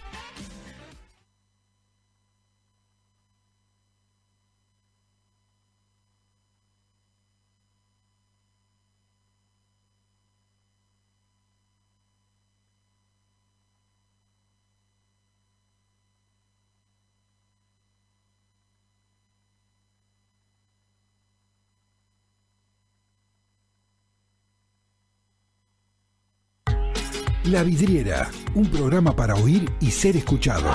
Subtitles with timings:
[27.50, 30.72] La Vidriera, un programa para oír y ser escuchado.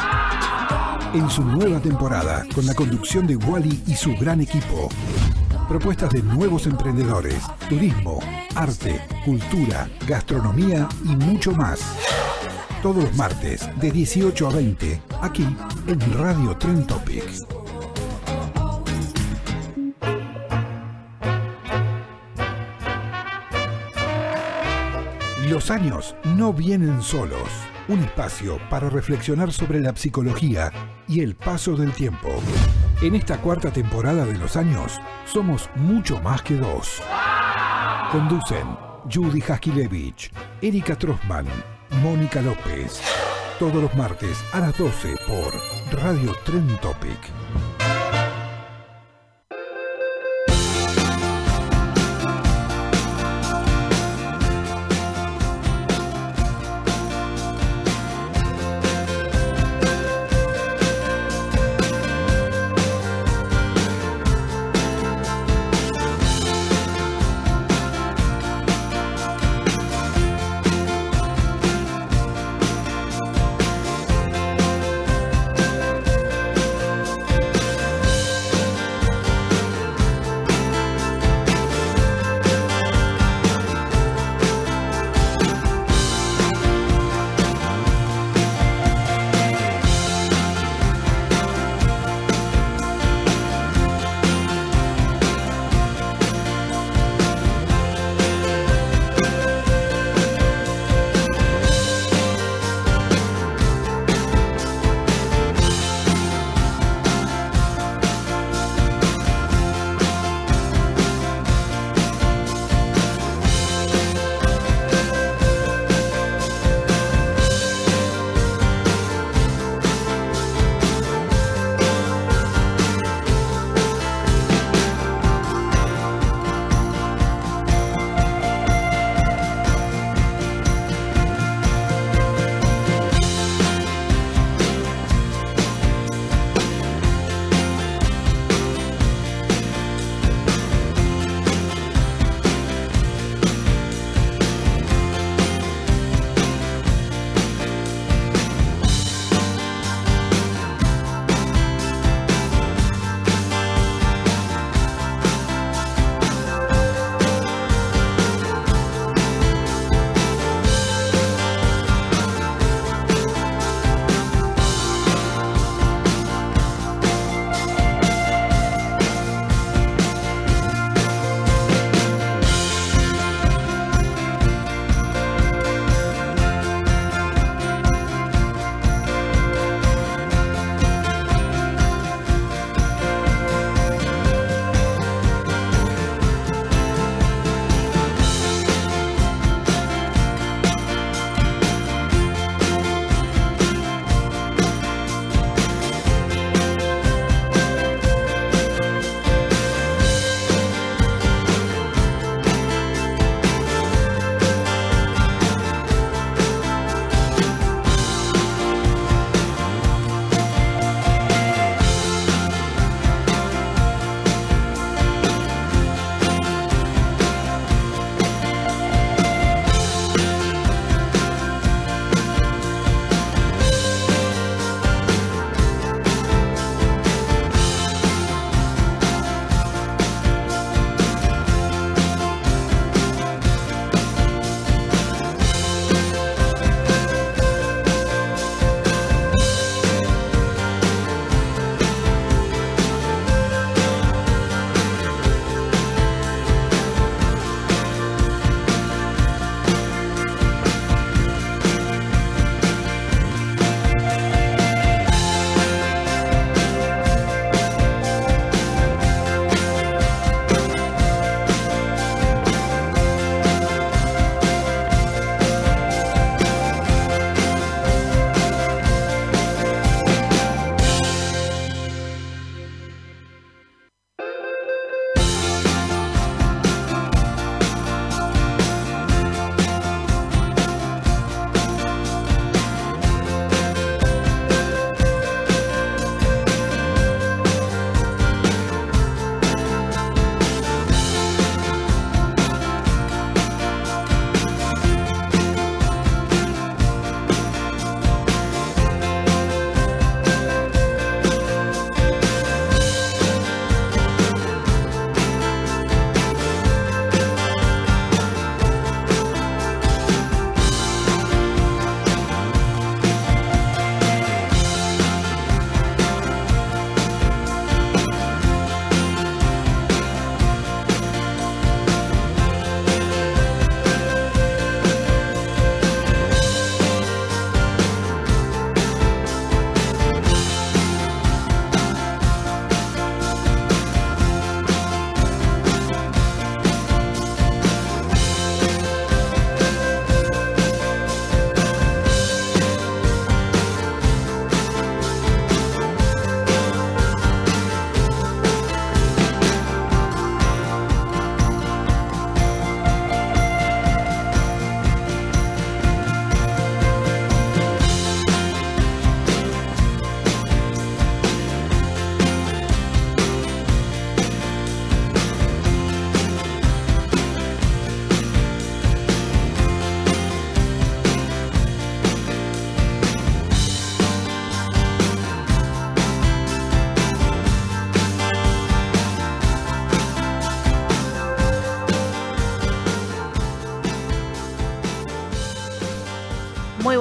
[1.12, 4.89] En su nueva temporada, con la conducción de Wally y su gran equipo.
[5.69, 8.19] Propuestas de nuevos emprendedores, turismo,
[8.56, 11.80] arte, cultura, gastronomía y mucho más.
[12.83, 15.47] Todos los martes, de 18 a 20, aquí
[15.86, 17.47] en Radio Trend Topics.
[25.55, 27.49] Los años no vienen solos.
[27.87, 30.73] Un espacio para reflexionar sobre la psicología
[31.07, 32.29] y el paso del tiempo.
[33.01, 37.01] En esta cuarta temporada de Los años, somos mucho más que dos.
[38.11, 38.67] Conducen
[39.09, 41.47] Judy Haskilevich, Erika Trossman,
[42.03, 43.01] Mónica López.
[43.61, 47.31] Todos los martes a las 12 por Radio Trend Topic.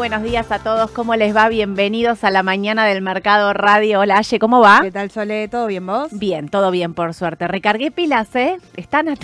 [0.03, 0.91] Buenos días a todos.
[0.91, 1.47] ¿Cómo les va?
[1.47, 4.01] Bienvenidos a la mañana del Mercado Radio.
[4.01, 4.81] Hola, Aye, ¿cómo va?
[4.81, 5.47] ¿Qué tal, Sole?
[5.47, 6.09] ¿Todo bien vos?
[6.11, 7.47] Bien, todo bien, por suerte.
[7.47, 8.57] Recargué pilas, ¿eh?
[8.93, 9.07] Están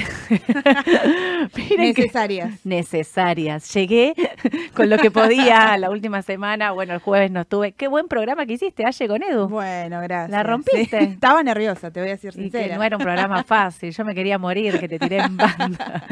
[1.77, 2.65] necesarias.
[2.65, 3.71] necesarias.
[3.71, 4.15] Llegué
[4.73, 6.71] con lo que podía la última semana.
[6.71, 7.73] Bueno, el jueves no estuve.
[7.73, 9.47] Qué buen programa que hiciste, Aye, con Edu.
[9.47, 10.31] Bueno, gracias.
[10.31, 10.97] ¿La rompiste?
[11.03, 12.67] Estaba nerviosa, te voy a decir sincera.
[12.67, 13.91] que no era un programa fácil.
[13.91, 16.03] Yo me quería morir, que te tiré en banda.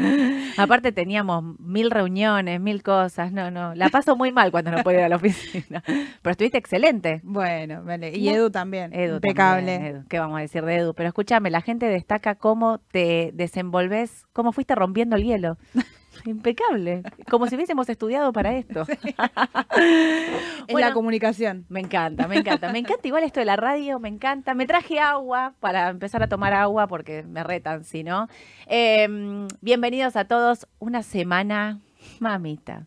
[0.56, 3.32] Aparte teníamos mil reuniones, mil cosas.
[3.32, 3.74] No, no.
[3.74, 5.82] La paso muy mal cuando no puedo ir a la oficina.
[5.84, 7.22] Pero estuviste excelente.
[7.24, 8.16] Bueno, vale.
[8.16, 8.94] Y Edu también.
[8.94, 10.02] Edu Impecable.
[10.08, 10.94] ¿Qué vamos a decir de Edu?
[10.94, 15.58] Pero escúchame, la gente destaca cómo te desenvolves, cómo fuiste rompiendo el hielo.
[16.24, 17.02] Impecable.
[17.30, 18.82] Como si hubiésemos estudiado para esto.
[20.66, 21.64] es la comunicación.
[21.68, 22.72] Me encanta, me encanta.
[22.72, 24.54] Me encanta igual esto de la radio, me encanta.
[24.54, 28.28] Me traje agua para empezar a tomar agua porque me retan, si no.
[28.66, 30.66] Em, bienvenidos a todos.
[30.78, 31.80] Una semana,
[32.18, 32.86] mamita.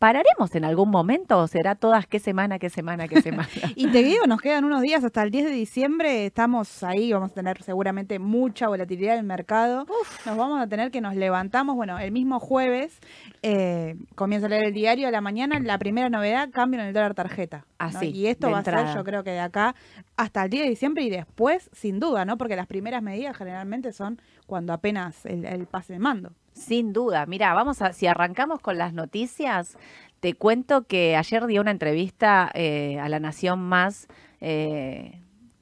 [0.00, 3.50] ¿Pararemos en algún momento o será todas qué semana, qué semana, qué semana?
[3.76, 7.32] y te digo, nos quedan unos días hasta el 10 de diciembre, estamos ahí, vamos
[7.32, 9.84] a tener seguramente mucha volatilidad en el mercado.
[10.24, 12.98] Nos vamos a tener que nos levantamos, bueno, el mismo jueves
[13.42, 16.94] eh, comienza a leer el diario a la mañana, la primera novedad, cambio en el
[16.94, 17.66] dólar tarjeta.
[17.76, 18.08] Así.
[18.08, 19.74] Y esto va a ser, yo creo que de acá
[20.16, 22.38] hasta el 10 de diciembre y después, sin duda, ¿no?
[22.38, 26.32] Porque las primeras medidas generalmente son cuando apenas el, el pase de mando.
[26.52, 27.26] Sin duda.
[27.26, 29.76] Mira, vamos a, si arrancamos con las noticias,
[30.20, 34.08] te cuento que ayer dio una entrevista eh, a La Nación Más
[34.40, 35.20] eh,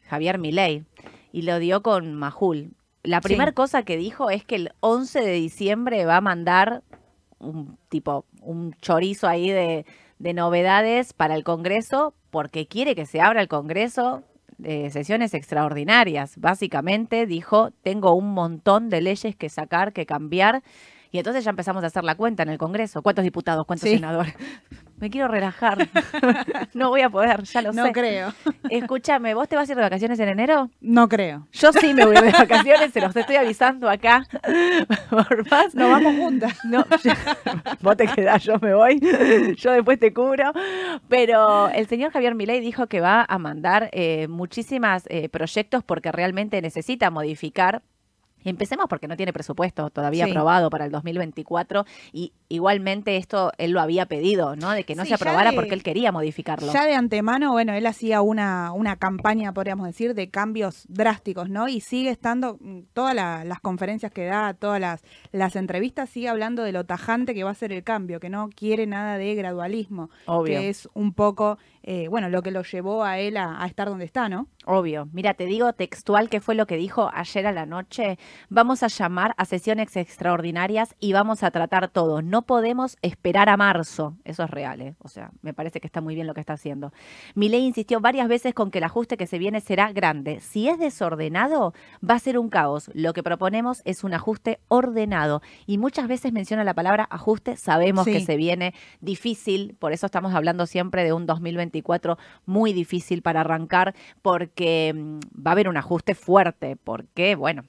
[0.09, 0.85] Javier Milei
[1.33, 2.73] y lo dio con Majul.
[3.05, 6.83] La primera cosa que dijo es que el 11 de diciembre va a mandar
[7.39, 9.87] un tipo, un chorizo ahí de,
[10.19, 14.25] de novedades para el Congreso porque quiere que se abra el Congreso
[14.59, 16.37] de sesiones extraordinarias.
[16.39, 20.63] Básicamente dijo, tengo un montón de leyes que sacar, que cambiar.
[21.11, 23.03] Y entonces ya empezamos a hacer la cuenta en el Congreso.
[23.03, 23.65] ¿Cuántos diputados?
[23.67, 24.35] ¿Cuántos senadores?
[25.01, 25.89] Me quiero relajar.
[26.75, 27.81] no voy a poder, ya lo sé.
[27.81, 28.33] No creo.
[28.71, 30.71] Escúchame, ¿vos te vas a ir de vacaciones en enero?
[30.81, 31.47] No creo.
[31.53, 34.27] Yo sí me voy de vacaciones, se los estoy avisando acá.
[35.09, 35.75] Por más.
[35.75, 36.59] Nos vamos juntas.
[36.65, 36.85] No,
[37.81, 39.01] vos te quedás, yo me voy.
[39.57, 40.53] Yo después te cubro.
[41.09, 46.11] Pero el señor Javier Milei dijo que va a mandar eh, muchísimos eh, proyectos porque
[46.11, 47.83] realmente necesita modificar
[48.45, 53.81] Empecemos porque no tiene presupuesto todavía aprobado para el 2024 y igualmente esto él lo
[53.81, 54.71] había pedido, ¿no?
[54.71, 56.73] De que no se aprobara porque él quería modificarlo.
[56.73, 61.69] Ya de antemano, bueno, él hacía una, una campaña, podríamos decir, de cambios drásticos, ¿no?
[61.69, 65.03] Y sigue estando, mm, todas las conferencias que da, todas las,
[65.33, 68.49] las entrevistas, sigue hablando de lo tajante que va a ser el cambio, que no
[68.55, 70.59] quiere nada de gradualismo, Obvio.
[70.59, 71.59] que es un poco
[71.91, 74.47] eh, bueno, lo que lo llevó a él a, estar donde está, ¿no?
[74.67, 75.09] Obvio.
[75.15, 78.19] Mira, te digo textual que fue lo que dijo ayer a la noche.
[78.51, 82.21] Vamos a llamar a sesiones extraordinarias y vamos a tratar todo.
[82.21, 84.19] No podemos esperar a marzo.
[84.27, 84.97] Eso es real, ¿eh?
[84.99, 86.93] O sea, me parece que está muy bien lo que está haciendo.
[87.35, 90.41] ley insistió varias veces con que el ajuste que se viene será grande.
[90.41, 91.73] Si es desordenado,
[92.07, 92.91] va a ser un caos.
[92.93, 95.41] Lo que proponemos es un ajuste ordenado.
[95.65, 97.57] Y muchas veces menciona la palabra ajuste.
[97.57, 101.78] Sabemos que se viene difícil, por eso estamos hablando siempre de un 2021
[102.47, 107.65] muy difícil para arrancar porque mm, va a haber un ajuste fuerte, porque, bueno,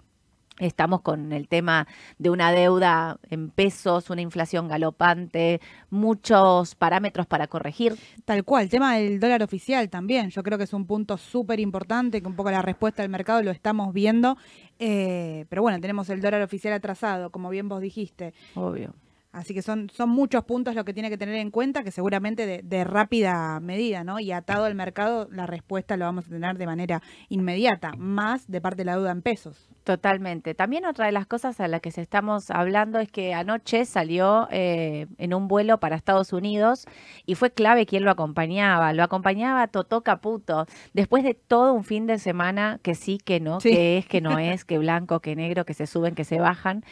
[0.59, 1.87] Estamos con el tema
[2.17, 7.95] de una deuda en pesos, una inflación galopante, muchos parámetros para corregir.
[8.25, 10.29] Tal cual, el tema del dólar oficial también.
[10.29, 13.41] Yo creo que es un punto súper importante, que un poco la respuesta del mercado
[13.41, 14.37] lo estamos viendo.
[14.79, 18.33] Eh, pero bueno, tenemos el dólar oficial atrasado, como bien vos dijiste.
[18.55, 18.93] Obvio.
[19.31, 22.63] Así que son, son muchos puntos lo que tiene que tener en cuenta, que seguramente
[22.63, 24.19] de, rápida medida, ¿no?
[24.19, 28.59] Y atado al mercado, la respuesta lo vamos a tener de manera inmediata, más de
[28.59, 29.69] parte de la duda en pesos.
[29.83, 30.55] Totalmente.
[30.55, 34.47] También otra de las cosas a las que se estamos hablando es que anoche salió
[34.49, 36.87] eh, en un vuelo para Estados Unidos
[37.27, 38.93] y fue clave quién lo acompañaba.
[38.93, 40.65] Lo acompañaba Totó Caputo.
[40.93, 44.39] Después de todo un fin de semana que sí, que no, que es, que no
[44.39, 46.83] es, que blanco, que negro, que se suben, que se bajan,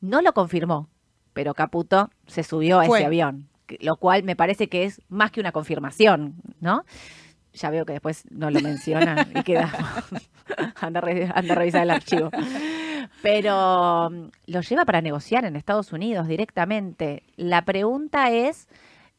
[0.00, 0.88] no lo confirmó
[1.32, 3.48] pero Caputo se subió a ese avión,
[3.80, 6.84] lo cual me parece que es más que una confirmación, ¿no?
[7.52, 9.72] Ya veo que después no lo menciona y queda.
[10.80, 11.02] anda,
[11.34, 12.30] anda a revisar el archivo.
[13.22, 17.24] Pero mm, lo lleva para negociar en Estados Unidos directamente.
[17.36, 18.68] La pregunta es.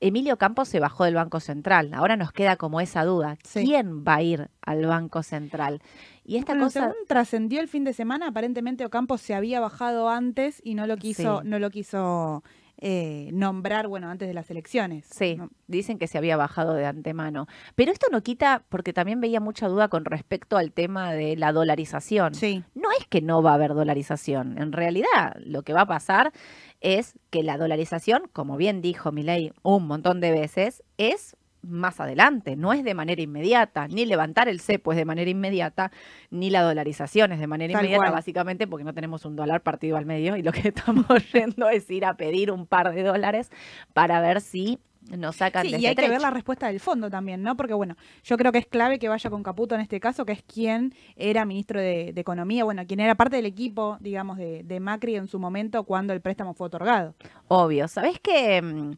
[0.04, 1.94] Emilio Campos se bajó del Banco Central.
[1.94, 3.38] Ahora nos queda como esa duda.
[3.54, 5.80] ¿Quién va a ir al Banco Central?
[6.24, 10.76] Y esta cosa trascendió el fin de semana, aparentemente Ocampo se había bajado antes y
[10.76, 12.44] no lo quiso, no lo quiso
[12.84, 15.06] eh, nombrar, bueno, antes de las elecciones.
[15.12, 15.50] Sí, ¿no?
[15.68, 17.48] dicen que se había bajado de antemano.
[17.76, 21.54] Pero esto no quita, porque también veía mucha duda con respecto al tema de la
[21.54, 22.34] dolarización.
[22.34, 22.64] Sí.
[22.74, 24.58] No es que no va a haber dolarización.
[24.58, 26.34] En realidad, lo que va a pasar
[26.82, 32.56] es que la dolarización, como bien dijo Milei un montón de veces, es más adelante,
[32.56, 35.92] no es de manera inmediata, ni levantar el cepo es de manera inmediata,
[36.30, 38.14] ni la dolarización es de manera Tal inmediata, cual.
[38.14, 41.90] básicamente porque no tenemos un dólar partido al medio y lo que estamos yendo es
[41.92, 43.52] ir a pedir un par de dólares
[43.94, 44.80] para ver si
[45.18, 47.58] nos sacan Sí, de y este hay que ver la respuesta del fondo también, ¿no?
[47.58, 50.32] Porque, bueno, yo creo que es clave que vaya con Caputo en este caso, que
[50.32, 54.64] es quien era ministro de, de Economía, bueno, quien era parte del equipo, digamos, de,
[54.64, 57.16] de Macri en su momento cuando el préstamo fue otorgado.
[57.48, 57.88] Obvio.
[57.88, 58.92] ¿Sabés que mm,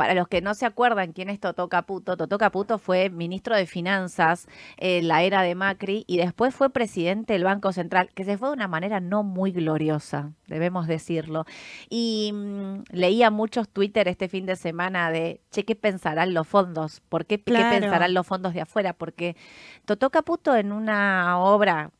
[0.00, 3.66] para los que no se acuerdan quién es Totó Caputo, Totó Caputo fue ministro de
[3.66, 8.38] Finanzas en la era de Macri y después fue presidente del Banco Central, que se
[8.38, 11.44] fue de una manera no muy gloriosa, debemos decirlo.
[11.90, 17.02] Y mm, leía muchos Twitter este fin de semana de, che, ¿qué pensarán los fondos?
[17.10, 18.94] ¿Por qué, qué pensarán los fondos de afuera?
[18.94, 19.36] Porque
[19.84, 21.90] Totó Caputo en una obra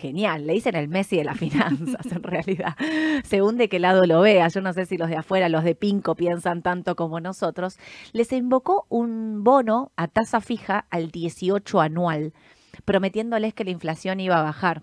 [0.00, 2.74] genial, le dicen el Messi de las finanzas en realidad,
[3.24, 5.74] según de qué lado lo veas, yo no sé si los de afuera, los de
[5.74, 7.78] Pinco piensan tanto como nosotros,
[8.12, 12.32] les invocó un bono a tasa fija al 18 anual,
[12.84, 14.82] prometiéndoles que la inflación iba a bajar.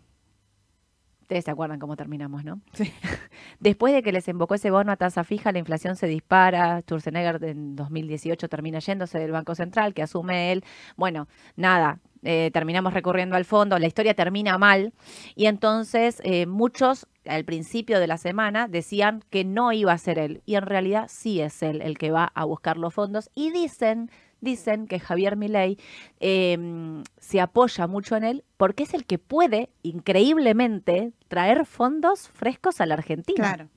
[1.28, 2.62] Ustedes se acuerdan cómo terminamos, ¿no?
[2.72, 2.90] Sí.
[3.60, 6.80] Después de que les invocó ese bono a tasa fija, la inflación se dispara.
[6.84, 10.64] Sturzenegger en 2018 termina yéndose del Banco Central, que asume él.
[10.96, 13.80] Bueno, nada, eh, terminamos recurriendo al fondo.
[13.80, 14.92] La historia termina mal.
[15.34, 20.20] Y entonces eh, muchos al principio de la semana decían que no iba a ser
[20.20, 20.42] él.
[20.46, 23.30] Y en realidad sí es él el que va a buscar los fondos.
[23.34, 25.80] Y dicen dicen que Javier Milei
[26.20, 32.82] eh, se apoya mucho en él porque es el que puede, increíblemente, traer fondos frescos
[32.82, 33.56] a la Argentina.
[33.56, 33.70] Claro.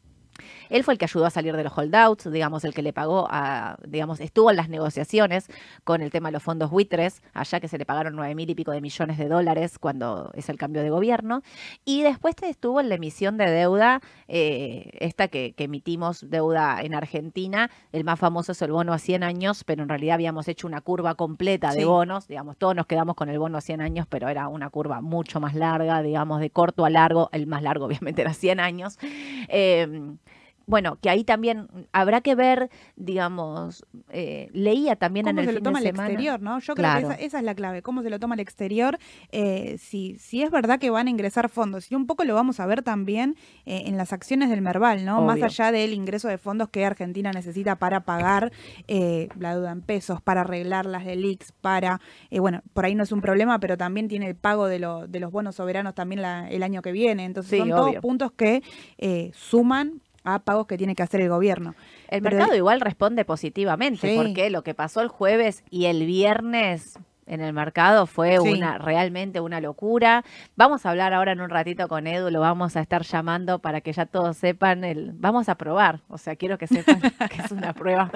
[0.71, 3.27] Él fue el que ayudó a salir de los holdouts, digamos, el que le pagó
[3.31, 5.47] a, digamos, estuvo en las negociaciones
[5.85, 8.55] con el tema de los fondos buitres, allá que se le pagaron nueve mil y
[8.55, 11.43] pico de millones de dólares cuando es el cambio de gobierno.
[11.85, 16.95] Y después estuvo en la emisión de deuda, eh, esta que, que emitimos deuda en
[16.95, 17.71] Argentina.
[17.93, 20.81] El más famoso es el bono a 100 años, pero en realidad habíamos hecho una
[20.81, 21.85] curva completa de Sí.
[21.85, 25.01] bonos, digamos, todos nos quedamos con el bono a 100 años, pero era una curva
[25.01, 27.29] mucho más larga, digamos, de corto a largo.
[27.33, 28.99] El más largo, obviamente, era 100 años.
[29.49, 30.15] Eh,
[30.67, 35.53] bueno, que ahí también habrá que ver, digamos, eh, leía también en ¿Cómo el se
[35.55, 36.09] lo toma de el semana.
[36.09, 36.59] exterior, no?
[36.61, 38.99] Yo creo que esa, esa es la clave, cómo se lo toma el exterior,
[39.33, 41.91] eh, si, si es verdad que van a ingresar fondos.
[41.91, 43.37] Y un poco lo vamos a ver también
[43.67, 45.21] eh, en las acciones del Merval, ¿no?
[45.23, 48.53] Más allá del ingreso de fondos que Argentina necesita para pagar
[48.87, 52.01] eh, la deuda en pesos, para arreglar las delix, para,
[52.31, 55.21] bueno, por ahí no es un problema, pero también tiene el pago de, lo- de
[55.21, 57.25] los bonos soberanos también la- el año que viene.
[57.25, 58.63] Entonces Sí, son todos puntos que
[59.35, 61.75] suman a pagos que tiene que hacer el gobierno.
[62.09, 64.17] El Pero- mercado igual responde positivamente, Sí.
[64.17, 66.99] porque lo que pasó el jueves y el viernes
[67.31, 68.49] en el mercado fue Sí.
[68.51, 70.25] una realmente una locura.
[70.57, 73.81] Vamos a hablar ahora en un ratito con Edu, lo vamos a estar llamando para
[73.81, 77.51] que ya todos sepan el vamos a probar, o sea, quiero que sepan que es
[77.51, 78.11] una prueba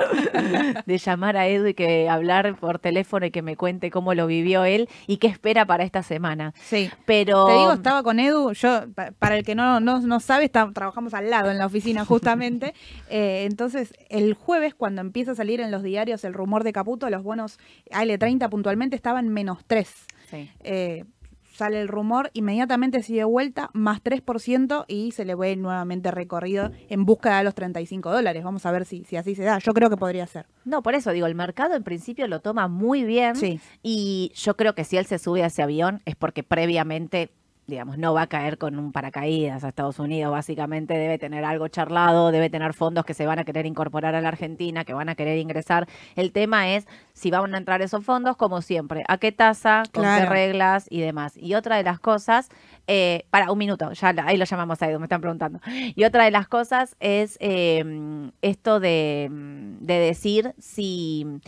[0.86, 4.26] de llamar a Edu y que hablar por teléfono y que me cuente cómo lo
[4.26, 6.52] vivió él y qué espera para esta semana.
[6.56, 6.90] Sí.
[7.06, 10.44] Pero Te digo, estaba con Edu, yo, pa- para el que no, no, no sabe,
[10.44, 12.74] está- trabajamos al lado en la oficina justamente.
[13.10, 17.08] Eh, entonces, el jueves, cuando empieza a salir en los diarios el rumor de Caputo,
[17.10, 17.58] los bonos
[17.92, 19.86] AL30 puntualmente estaban menos 3.
[20.30, 20.50] Sí.
[20.60, 21.04] Eh,
[21.52, 27.04] sale el rumor, inmediatamente sigue vuelta, más 3% y se le ve nuevamente recorrido en
[27.04, 28.42] busca de los 35 dólares.
[28.42, 29.58] Vamos a ver si, si así se da.
[29.58, 30.46] Yo creo que podría ser.
[30.64, 33.36] No, por eso digo, el mercado en principio lo toma muy bien.
[33.36, 33.60] Sí.
[33.82, 37.30] Y yo creo que si él se sube a ese avión es porque previamente,
[37.66, 40.32] digamos, no va a caer con un paracaídas a Estados Unidos.
[40.32, 44.20] Básicamente debe tener algo charlado, debe tener fondos que se van a querer incorporar a
[44.20, 45.88] la Argentina, que van a querer ingresar.
[46.16, 50.04] El tema es si van a entrar esos fondos, como siempre, a qué tasa, con
[50.04, 51.36] qué reglas y demás.
[51.36, 52.48] Y otra de las cosas,
[52.86, 55.60] eh, para un minuto, ya ahí lo llamamos a Edu, me están preguntando.
[55.94, 61.40] Y otra de las cosas es eh, esto de, de decir si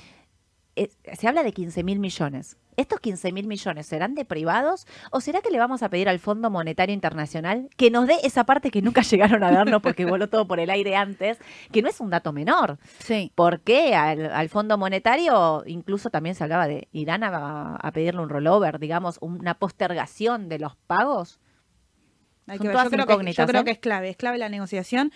[0.77, 2.57] eh, se habla de 15 mil millones.
[2.77, 6.19] ¿Estos 15 mil millones serán de privados o será que le vamos a pedir al
[6.19, 10.29] Fondo Monetario Internacional que nos dé esa parte que nunca llegaron a darnos porque voló
[10.29, 11.39] todo por el aire antes,
[11.73, 12.79] que no es un dato menor?
[12.99, 13.33] Sí.
[13.35, 18.29] Porque al, al Fondo Monetario incluso también se hablaba de Irán a, a pedirle un
[18.29, 21.39] rollover, digamos, una postergación de los pagos.
[22.47, 22.77] Hay que ver.
[22.77, 23.65] Yo, creo que, incógnitas, yo creo ¿eh?
[23.65, 25.13] que es clave, es clave la negociación.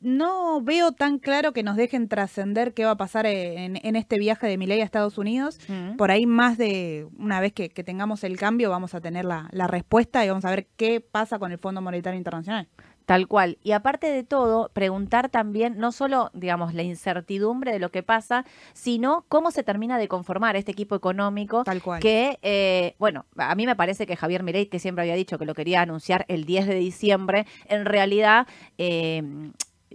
[0.00, 4.18] No veo tan claro que nos dejen trascender qué va a pasar en, en este
[4.18, 5.58] viaje de Milei a Estados Unidos.
[5.96, 9.48] Por ahí más de una vez que, que tengamos el cambio vamos a tener la,
[9.52, 12.68] la respuesta y vamos a ver qué pasa con el Fondo Monetario Internacional.
[13.08, 13.56] Tal cual.
[13.62, 18.44] Y aparte de todo, preguntar también no solo, digamos, la incertidumbre de lo que pasa,
[18.74, 21.64] sino cómo se termina de conformar este equipo económico.
[21.64, 22.00] Tal cual.
[22.02, 25.46] Que, eh, bueno, a mí me parece que Javier Mirey, que siempre había dicho que
[25.46, 28.46] lo quería anunciar el 10 de diciembre, en realidad...
[28.76, 29.22] eh,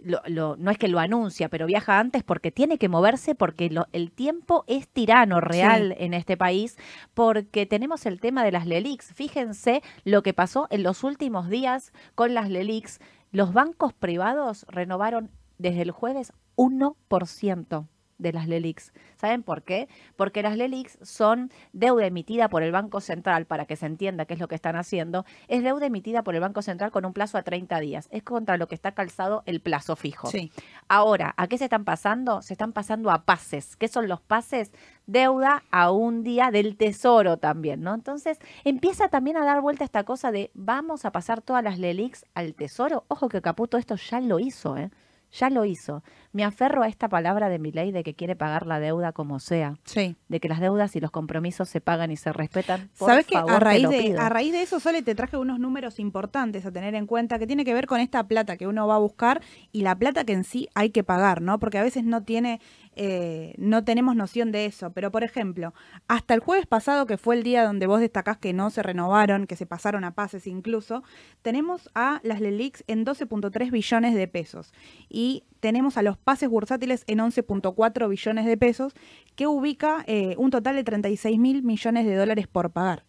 [0.03, 3.69] lo- lo- no es que lo anuncia, pero viaja antes porque tiene que moverse porque
[3.69, 6.77] lo- el tiempo es tirano real en este país
[7.13, 9.13] porque tenemos el tema de las LELIX.
[9.13, 12.99] Fíjense lo que pasó en los últimos días con las LELIX.
[13.31, 17.87] Los bancos privados renovaron desde el jueves 1%
[18.23, 18.91] de las LELIX.
[19.17, 19.87] ¿Saben por qué?
[20.15, 24.33] Porque las LELIX son deuda emitida por el Banco Central, para que se entienda qué
[24.33, 27.37] es lo que están haciendo, es deuda emitida por el Banco Central con un plazo
[27.37, 28.07] a 30 días.
[28.11, 30.27] Es contra lo que está calzado el plazo fijo.
[30.27, 30.51] Sí.
[30.87, 32.41] Ahora, ¿a qué se están pasando?
[32.41, 33.75] Se están pasando a pases.
[33.75, 34.71] ¿Qué son los pases?
[35.05, 37.93] Deuda a un día del tesoro también, ¿no?
[37.93, 42.25] Entonces empieza también a dar vuelta esta cosa de vamos a pasar todas las LELIX
[42.33, 43.03] al tesoro.
[43.09, 44.89] Ojo que Caputo esto ya lo hizo, ¿eh?
[45.31, 46.03] Ya lo hizo.
[46.33, 49.39] Me aferro a esta palabra de mi ley de que quiere pagar la deuda como
[49.39, 50.15] sea, Sí.
[50.27, 52.89] de que las deudas y los compromisos se pagan y se respetan.
[52.97, 55.99] Por ¿Sabes que a raíz de a raíz de eso Sole te traje unos números
[55.99, 58.95] importantes a tener en cuenta que tiene que ver con esta plata que uno va
[58.95, 59.41] a buscar
[59.71, 61.59] y la plata que en sí hay que pagar, ¿no?
[61.59, 62.59] Porque a veces no tiene
[62.95, 64.91] eh, no tenemos noción de eso.
[64.91, 65.73] Pero por ejemplo,
[66.07, 69.47] hasta el jueves pasado que fue el día donde vos destacás que no se renovaron,
[69.47, 71.03] que se pasaron a pases incluso,
[71.41, 74.73] tenemos a las LELIX en 12.3 billones de pesos
[75.09, 78.93] y tenemos a los pases bursátiles en 11.4 billones de pesos,
[79.35, 83.03] que ubica eh, un total de 36 mil millones de dólares por pagar.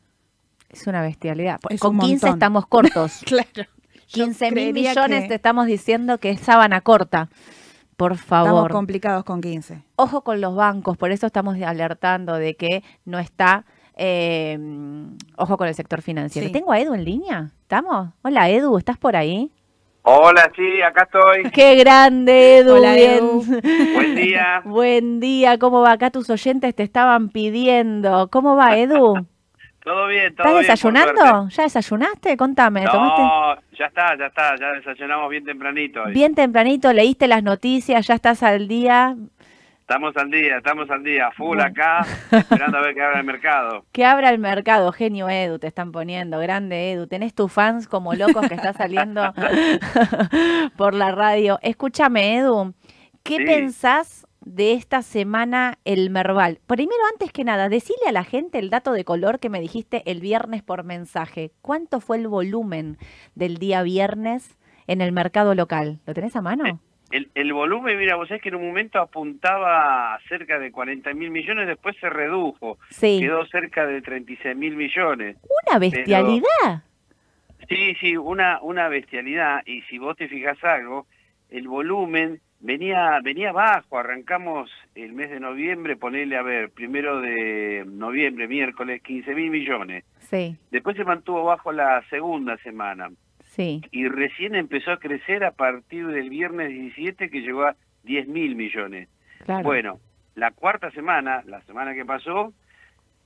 [0.70, 1.60] Es una bestialidad.
[1.70, 2.30] Es Con un 15 montón.
[2.38, 3.20] estamos cortos.
[3.26, 3.68] Claro.
[4.08, 7.30] 15 mil millones que te estamos diciendo que es sábana corta.
[7.96, 8.72] Por Estamos favor.
[8.72, 9.82] complicados con 15.
[9.96, 13.64] Ojo con los bancos, por eso estamos alertando de que no está.
[13.96, 14.58] eh,
[15.36, 16.48] ojo con el sector financiero.
[16.48, 16.52] Sí.
[16.52, 17.52] ¿Tengo a Edu en línea?
[17.62, 18.10] ¿Estamos?
[18.22, 19.52] Hola Edu, ¿estás por ahí?
[20.06, 21.50] Hola, sí, acá estoy.
[21.54, 22.74] ¡Qué grande Edu!
[22.76, 22.94] Hola.
[22.98, 23.42] Edu.
[23.94, 24.60] Buen día.
[24.66, 25.92] Buen día, ¿cómo va?
[25.92, 28.28] Acá tus oyentes te estaban pidiendo.
[28.30, 29.14] ¿Cómo va Edu?
[29.84, 30.62] Todo bien, todo ¿Estás bien.
[30.62, 31.48] desayunando?
[31.50, 32.36] ¿Ya desayunaste?
[32.38, 33.20] Contame, ¿tomaste?
[33.20, 36.02] No, ya está, ya está, ya desayunamos bien tempranito.
[36.02, 36.12] hoy.
[36.14, 39.14] Bien tempranito, leíste las noticias, ya estás al día.
[39.86, 41.64] Estamos al día, estamos al día, full Bueno.
[41.64, 43.84] acá, esperando a ver qué abre el mercado.
[43.92, 47.06] Que abra el mercado, genio Edu, te están poniendo, grande Edu.
[47.06, 49.22] Tenés tus fans como locos que está saliendo
[50.78, 51.58] por la radio.
[51.60, 52.72] Escúchame, Edu,
[53.22, 53.44] ¿qué Sí.
[53.44, 56.60] pensás de esta semana el Merval?
[56.66, 60.02] Primero, antes que nada, decile a la gente el dato de color que me dijiste
[60.10, 61.52] el viernes por mensaje.
[61.60, 62.96] ¿Cuánto fue el volumen
[63.34, 66.00] del día viernes en el mercado local?
[66.06, 66.80] ¿Lo tenés a mano?
[67.14, 71.14] El, el volumen, mira, vos sabés que en un momento apuntaba a cerca de 40
[71.14, 73.20] mil millones, después se redujo, Sí.
[73.20, 75.36] quedó cerca de 36 mil millones.
[75.68, 76.82] Una bestialidad.
[77.68, 79.62] Sí, sí, una, una bestialidad.
[79.64, 81.06] Y si vos te fijas algo,
[81.50, 83.96] el volumen venía venía bajo.
[83.96, 90.04] Arrancamos el mes de noviembre, ponele a ver, primero de noviembre, miércoles, 15 mil millones.
[90.18, 93.08] Sí, Después se mantuvo bajo la segunda semana.
[93.54, 93.82] Sí.
[93.90, 98.56] Y recién empezó a crecer a partir del viernes 17, que llegó a 10 mil
[98.56, 99.08] millones.
[99.44, 99.64] Claro.
[99.64, 100.00] Bueno,
[100.34, 102.52] la cuarta semana, la semana que pasó,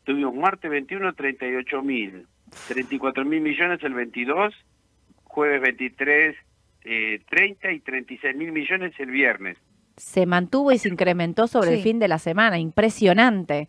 [0.05, 2.27] tuvimos martes 21, 38 mil,
[2.69, 4.55] 34 mil millones el 22,
[5.25, 6.37] jueves 23,
[6.85, 9.57] eh, 30 y 36 mil millones el viernes.
[9.97, 12.59] se mantuvo y se incrementó sobre el fin de la semana.
[12.59, 13.67] Impresionante.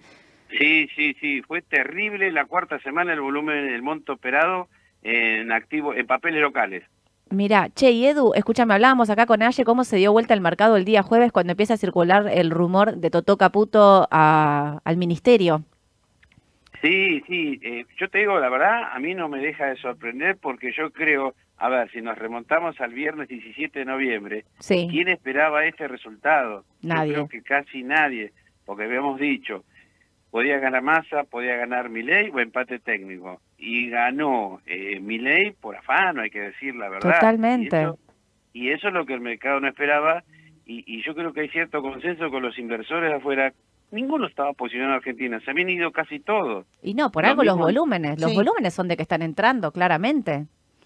[0.51, 4.67] Sí, sí, sí, fue terrible la cuarta semana el volumen, el monto operado
[5.03, 6.83] en activo, en papeles locales.
[7.31, 10.77] Mira, che, y Edu, escúchame, hablábamos acá con Aye cómo se dio vuelta el mercado
[10.77, 15.63] el día jueves cuando empieza a circular el rumor de Totó Caputo a- al ministerio.
[16.81, 20.37] Sí, sí, eh, yo te digo la verdad, a mí no me deja de sorprender
[20.37, 25.09] porque yo creo, a ver, si nos remontamos al viernes 17 de noviembre, Sí, ¿Quién
[25.09, 26.63] esperaba este resultado?
[26.81, 27.09] Nadie.
[27.09, 28.31] Yo creo que casi nadie,
[28.65, 29.65] porque habíamos dicho,
[30.31, 33.41] podía ganar Massa, podía ganar Milei o empate técnico.
[33.57, 37.13] Y ganó eh, Milei por afano, hay que decir la verdad.
[37.15, 37.77] Totalmente.
[37.77, 37.99] Y eso,
[38.53, 40.23] y eso es lo que el mercado no esperaba,
[40.65, 43.53] y, y yo creo que hay cierto consenso con los inversores de afuera.
[43.91, 46.67] Ninguno estaba posicionado en Argentina, se habían ido casi todos.
[46.83, 48.21] y no, por Lo algo los volúmenes.
[48.21, 48.35] Los Sí.
[48.37, 50.45] volúmenes son de que están entrando, claramente.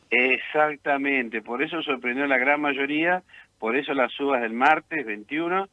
[0.10, 3.24] Exactamente, por eso sorprendió a la gran mayoría,
[3.60, 5.68] por eso las subas del martes 21,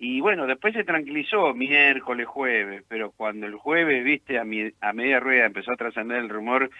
[0.00, 4.92] y bueno, después se tranquilizó miércoles, jueves, pero cuando el jueves, viste, a, mi- a
[4.94, 6.70] media rueda empezó a trascender el rumor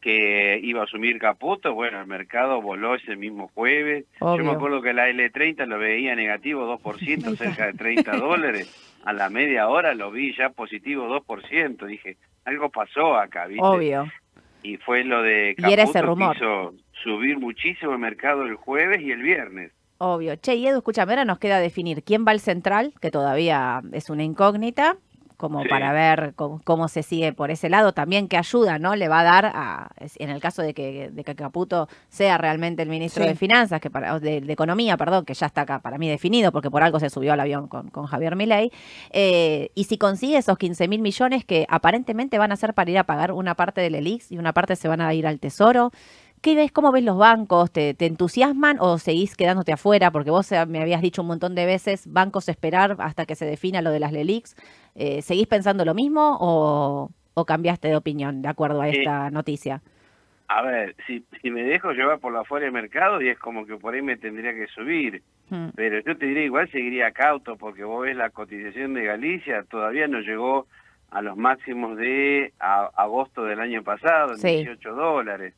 [0.00, 4.04] que iba a asumir Caputo, bueno, el mercado voló ese mismo jueves.
[4.20, 8.94] Yo me acuerdo que la L30 lo veía negativo 2%, cerca de 30 dólares.
[9.04, 11.84] A la media hora lo vi ya positivo 2%.
[11.86, 13.62] Dije, algo pasó acá, ¿viste?
[13.64, 14.06] Obvio.
[14.62, 16.36] y fue lo de Y era ese Caputo que rumor.
[16.36, 19.72] hizo subir muchísimo el mercado el jueves y el viernes.
[19.98, 20.36] Obvio.
[20.36, 24.10] Che, y Edu, escúchame, ahora nos queda definir quién va al central, que todavía es
[24.10, 24.96] una incógnita,
[25.36, 25.68] como Sí.
[25.68, 27.92] para ver cómo, cómo se sigue por ese lado.
[27.92, 28.94] También qué ayuda, ¿no?
[28.96, 32.82] Le va a dar, a, en el caso de que, de que Caputo sea realmente
[32.82, 33.28] el ministro Sí.
[33.30, 36.50] de Finanzas, que para, de, de Economía, perdón, que ya está acá para mí definido,
[36.52, 38.72] porque por algo se subió al avión con, con Javier Milei.
[39.10, 42.98] Eh, y si consigue esos 15 mil millones que aparentemente van a ser para ir
[42.98, 45.90] a pagar una parte del ELIX y una parte se van a ir al Tesoro.
[46.42, 46.70] ¿Qué ves?
[46.72, 47.72] ¿Cómo ves los bancos?
[47.72, 50.10] ¿Te, te entusiasman o seguís quedándote afuera?
[50.10, 53.44] Porque vos eh, me habías dicho un montón de veces, bancos esperar hasta que se
[53.44, 54.54] defina lo de las LELIX.
[54.94, 59.30] Eh, ¿Seguís pensando lo mismo o, o cambiaste de opinión de acuerdo a Eh, esta
[59.30, 59.82] noticia?
[60.50, 63.66] A ver, si, si me dejo llevar por la fuera del mercado y es como
[63.66, 65.22] que por ahí me tendría que subir.
[65.50, 65.68] Hmm.
[65.74, 70.06] Pero yo te diría igual seguiría cauto porque vos ves la cotización de Galicia, todavía
[70.08, 70.66] no llegó
[71.10, 74.48] a los máximos de a- agosto del año pasado, en Sí.
[74.58, 75.54] 18 dólares.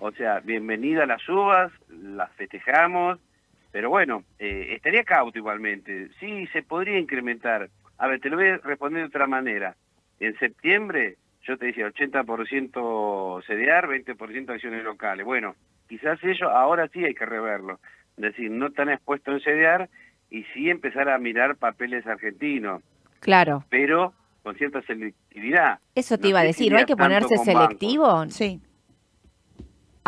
[0.00, 3.18] O sea, bienvenida a las uvas, las festejamos,
[3.70, 6.08] pero bueno, eh, estaría cauto igualmente.
[6.18, 7.68] Sí, se podría incrementar.
[7.98, 9.76] A ver, te lo voy a responder de otra manera.
[10.18, 15.26] En septiembre yo te decía 80% CDR, 20% acciones locales.
[15.26, 15.54] Bueno,
[15.86, 17.78] quizás ello ahora sí hay que reverlo.
[18.16, 19.88] Es decir, no tan expuesto en CDR
[20.30, 22.82] y sí empezar a mirar papeles argentinos,
[23.20, 25.78] Claro, pero con cierta selectividad.
[25.94, 28.26] eso te No iba a decir, ¿no hay que ponerse selectivo?
[28.28, 28.60] Sí.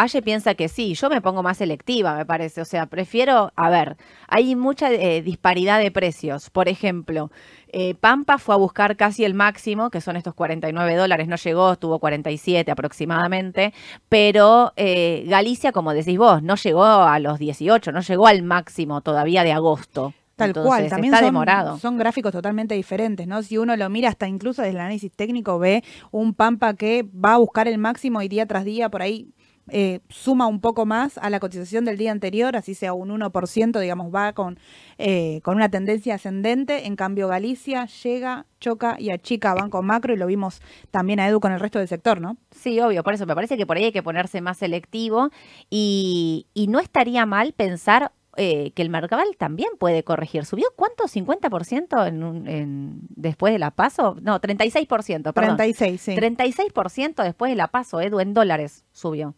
[0.02, 2.60] Aye piensa que sí, yo me pongo más selectiva, me parece.
[2.60, 6.50] O sea, prefiero, a ver, hay mucha eh, disparidad de precios.
[6.50, 7.30] Por ejemplo,
[7.68, 11.74] eh, Pampa fue a buscar casi el máximo, que son estos 49 dólares, no llegó,
[11.74, 13.72] estuvo 47 aproximadamente,
[14.08, 19.02] pero eh, Galicia, como decís vos, no llegó a los 18, no llegó al máximo
[19.02, 20.14] todavía de agosto.
[20.34, 21.78] Tal Entonces, cual, también está son, demorado.
[21.78, 23.40] son gráficos totalmente diferentes, ¿no?
[23.44, 27.34] Si uno lo mira hasta incluso desde el análisis técnico, ve un Pampa que va
[27.34, 29.28] a buscar el máximo y día tras día por ahí
[29.68, 33.80] eh, suma un poco más a la cotización del día anterior, así sea un 1%,
[33.80, 34.58] digamos, va con,
[34.98, 36.86] eh, con una tendencia ascendente.
[36.86, 41.28] En cambio, Galicia llega, choca y achica a Banco Macro y lo vimos también a
[41.28, 42.36] Edu con el resto del sector, ¿no?
[42.50, 45.30] Sí, obvio, por eso me parece que por ahí hay que ponerse más selectivo
[45.70, 50.46] y, y no estaría mal pensar eh, que el Mercabal también puede corregir.
[50.46, 51.04] ¿Subió cuánto?
[51.04, 54.16] ¿50% en un, en, después de la paso?
[54.22, 55.56] No, 36%, perdón.
[55.58, 56.12] 36, sí.
[56.12, 59.34] 36% después de la paso, Edu, en dólares subió.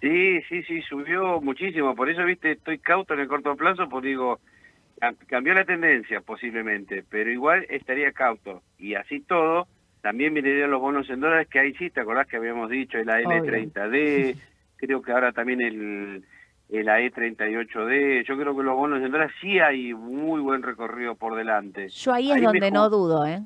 [0.00, 1.94] Sí, sí, sí, subió muchísimo.
[1.94, 4.40] Por eso, viste, estoy cauto en el corto plazo, porque digo,
[5.00, 8.62] cam- cambió la tendencia posiblemente, pero igual estaría cauto.
[8.78, 9.68] Y así todo,
[10.00, 12.96] también mirarían los bonos en dólares, que ahí sí, ¿te acordás que habíamos dicho?
[12.98, 14.36] El L30D,
[14.76, 16.24] creo que ahora también el,
[16.70, 18.24] el AE38D.
[18.26, 21.88] Yo creo que los bonos en dólares sí hay muy buen recorrido por delante.
[21.88, 23.40] Yo ahí es Ahí donde no dudo, ¿eh?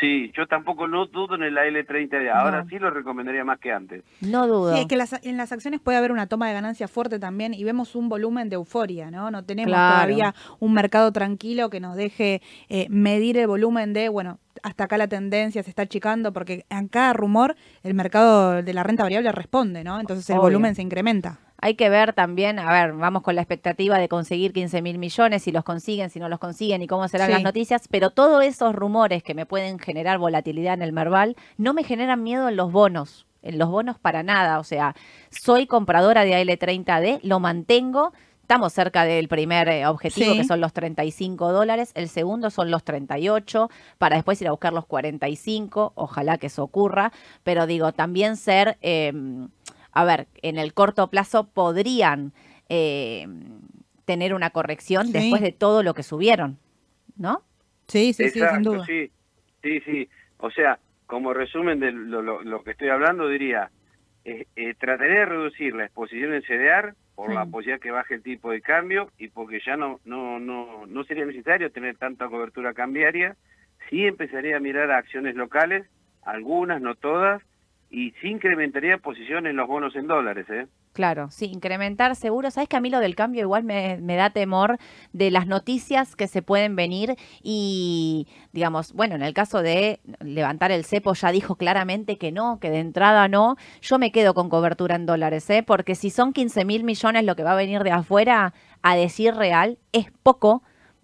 [0.00, 2.30] Sí, yo tampoco no dudo en el AL30D.
[2.32, 2.68] Ahora No.
[2.68, 4.02] sí lo recomendaría más que antes.
[4.20, 4.74] No dudo.
[4.74, 7.52] Sí, es que las- en las acciones puede haber una toma de ganancia fuerte también
[7.54, 9.30] y vemos un volumen de euforia, ¿no?
[9.30, 9.94] No tenemos Claro.
[9.94, 14.96] todavía un mercado tranquilo que nos deje eh, medir el volumen de, bueno, hasta acá
[14.96, 19.30] la tendencia se está achicando porque en cada rumor el mercado de la renta variable
[19.32, 20.00] responde, ¿no?
[20.00, 20.42] Entonces el Obvio.
[20.44, 21.38] volumen se incrementa.
[21.64, 25.44] Hay que ver también, a ver, vamos con la expectativa de conseguir 15 mil millones,
[25.44, 27.32] si los consiguen, si no los consiguen y cómo serán Sí.
[27.34, 31.72] las noticias, pero todos esos rumores que me pueden generar volatilidad en el Merval no
[31.72, 34.96] me generan miedo en los bonos, en los bonos para nada, o sea,
[35.30, 40.38] soy compradora de AL30D, lo mantengo, estamos cerca del primer eh, objetivo Sí.
[40.38, 44.72] que son los 35 dólares, el segundo son los 38, para después ir a buscar
[44.72, 47.12] los 45, ojalá que eso ocurra,
[47.44, 48.78] pero digo, también ser...
[48.80, 49.48] em,
[49.92, 52.32] a ver, en el corto plazo podrían
[52.68, 53.26] eh,
[54.04, 55.12] tener una corrección Sí.
[55.12, 56.58] después de todo lo que subieron,
[57.16, 57.42] ¿no?
[57.88, 58.84] Sí, sí, sí, sin Exacto, duda.
[58.86, 59.10] sí,
[59.62, 60.08] sí, sí.
[60.38, 63.70] O sea, como resumen de lo, lo- lo que estoy hablando, diría,
[64.24, 68.22] eh, eh, trataré de reducir la exposición en CDR por la posibilidad que baje el
[68.22, 72.72] tipo de cambio y porque ya no, no, no, no sería necesario tener tanta cobertura
[72.72, 73.36] cambiaria.
[73.90, 75.86] Sí empezaría a mirar a acciones locales,
[76.22, 77.42] algunas, no todas,
[77.92, 80.66] y sí incrementaría posición en los bonos en dólares, ¿eh?
[80.94, 82.50] Claro, sí, incrementar seguro.
[82.50, 84.78] Sabes que a mí lo del cambio igual me, me da temor
[85.12, 90.72] de las noticias que se pueden venir y, digamos, bueno, en el caso de levantar
[90.72, 93.56] el cepo ya dijo claramente que no, que de entrada no.
[93.82, 95.62] Yo me quedo con cobertura en dólares, ¿eh?
[95.62, 99.34] Porque si son 15 mil millones lo que va a venir de afuera, a decir
[99.34, 100.62] real, es poco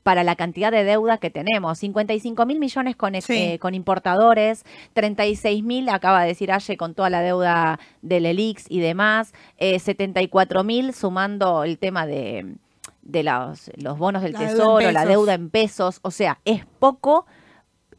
[0.08, 1.80] para la cantidad de deuda que tenemos.
[1.80, 3.34] 55 mil millones con, ex- Sí.
[3.36, 8.64] eh, con importadores, 36 mil, acaba de decir Aye, con toda la deuda del ELIX
[8.70, 12.54] y demás, eh, 74 mil sumando el tema de,
[13.02, 16.38] de los, los bonos del La deuda en tesoro, la deuda en pesos, o sea,
[16.46, 17.26] es poco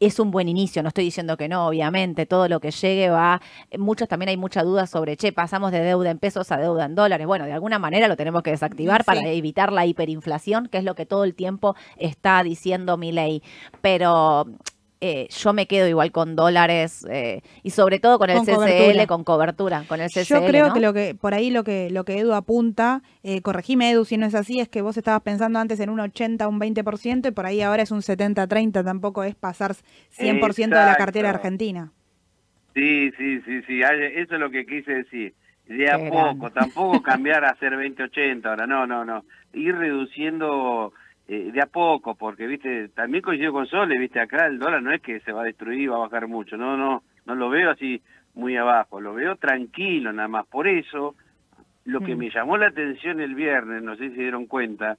[0.00, 3.40] es un buen inicio, no estoy diciendo que no, obviamente, todo lo que llegue va,
[3.78, 6.94] muchos también hay mucha duda sobre, che, pasamos de deuda en pesos a deuda en
[6.94, 9.06] dólares, bueno, de alguna manera lo tenemos que desactivar Sí.
[9.06, 13.42] para evitar la hiperinflación, que es lo que todo el tiempo está diciendo mi ley,
[13.80, 14.46] pero...
[15.00, 18.54] eh, yo me quedo igual con dólares eh, y sobre todo con el Con CCL,
[18.54, 19.06] cobertura.
[19.06, 20.24] con cobertura, con el CCL.
[20.24, 20.74] Yo creo ¿no?
[20.74, 24.16] que lo que por ahí lo que lo que Edu apunta, eh, corregime Edu si
[24.18, 27.30] no es así, es que vos estabas pensando antes en un 80, un 20% y
[27.32, 29.74] por ahí ahora es un 70-30, tampoco es pasar
[30.10, 31.48] 100% de la cartera Exacto.
[31.48, 31.92] argentina.
[32.74, 35.34] Sí, sí, sí, sí, eso es lo que quise decir.
[35.66, 36.50] De a Qué poco, grande.
[36.50, 39.24] tampoco cambiar a hacer 20-80 ahora, no, no, no.
[39.52, 40.92] Ir reduciendo
[41.32, 44.92] eh, de a poco, porque, viste, también coincido con Sole, viste, acá el dólar no
[44.92, 47.70] es que se va a destruir va a bajar mucho, no, no, no lo veo
[47.70, 48.02] así
[48.34, 50.46] muy abajo, lo veo tranquilo nada más.
[50.46, 51.14] Por eso,
[51.84, 52.18] lo que Mm.
[52.18, 54.96] me llamó la atención el viernes, no sé si se dieron cuenta,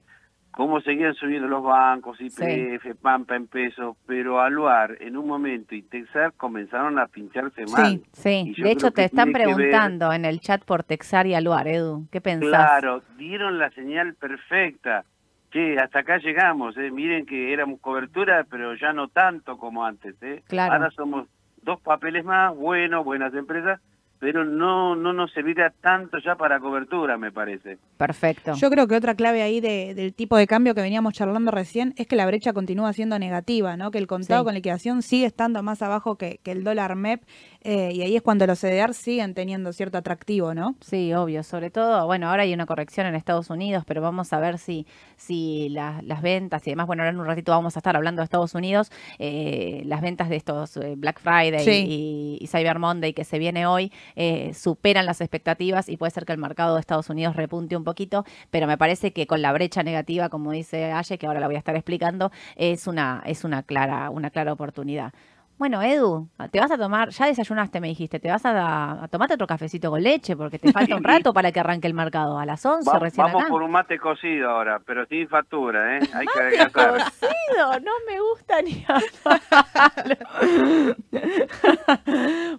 [0.52, 5.82] cómo seguían subiendo los bancos, IPF, Pampa en pesos, pero Aluar en un momento y
[5.82, 8.02] Texar comenzaron a pincharse mal.
[8.14, 11.68] Sí, yo de hecho te están ver- preguntando en el chat por Texar y Aluar,
[11.68, 12.08] Edu.
[12.12, 12.50] ¿Qué pensás?
[12.50, 15.04] Claro, dieron la señal perfecta.
[15.52, 16.92] Che, hasta acá llegamos, eh.
[16.92, 20.16] miren que éramos cobertura, pero ya no tanto como antes.
[20.22, 20.42] Eh.
[20.48, 20.74] Claro.
[20.74, 21.28] Ahora somos
[21.62, 23.82] dos papeles más, buenos, buenas empresas,
[24.20, 27.80] pero no no nos servirá tanto ya para cobertura, me parece.
[27.98, 28.54] Perfecto.
[28.54, 31.94] Yo creo que otra clave ahí de- del tipo de cambio que veníamos charlando recién
[31.98, 33.90] es que la brecha continúa siendo negativa, ¿no?
[33.92, 34.46] Que el contado Sí.
[34.46, 37.24] con liquidación sigue estando más abajo que, que el dólar MEP
[37.64, 40.76] eh, y ahí es cuando los CDR siguen teniendo cierto atractivo, ¿no?
[40.82, 41.44] Sí, obvio.
[41.44, 44.88] Sobre todo, bueno, ahora hay una corrección en Estados Unidos, pero vamos a ver si,
[45.16, 48.22] si la- las ventas y demás, bueno, ahora en un ratito vamos a estar hablando
[48.22, 51.86] de Estados Unidos, eh, las ventas de estos eh, Black Friday Sí.
[51.88, 56.26] y, y Cyber Monday que se viene hoy eh, superan las expectativas y puede ser
[56.26, 59.54] que el mercado de Estados Unidos repunte un poquito, pero me parece que con la
[59.54, 63.44] brecha negativa, como dice Aye, que ahora la voy a estar explicando, es una, es
[63.44, 65.14] una clara, una clara oportunidad.
[65.62, 69.36] Bueno, Edu, te vas a tomar, ya desayunaste, me dijiste, te vas a, a tomarte
[69.36, 72.40] otro cafecito con leche porque te falta un rato para que arranque el mercado.
[72.40, 73.52] A las 11 Va- recién vamos acá.
[73.52, 76.00] por un mate cocido ahora, pero sin factura, ¿eh?
[76.16, 76.94] Hay que adelgazar.
[77.04, 78.84] Cocido, no me gusta ni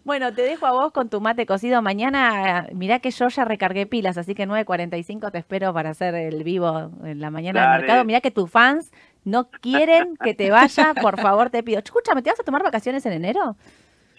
[0.04, 1.82] bueno, te dejo a vos con tu mate cocido.
[1.82, 6.44] Mañana, mirá que yo ya recargué pilas, así que 9.45 te espero para hacer el
[6.44, 8.04] vivo en la mañana del mercado.
[8.04, 8.92] Mirá que tus fans
[9.24, 11.78] no quieren que te vaya, por favor te pido.
[11.78, 13.56] Escúchame, ¿te vas a tomar vacaciones en enero?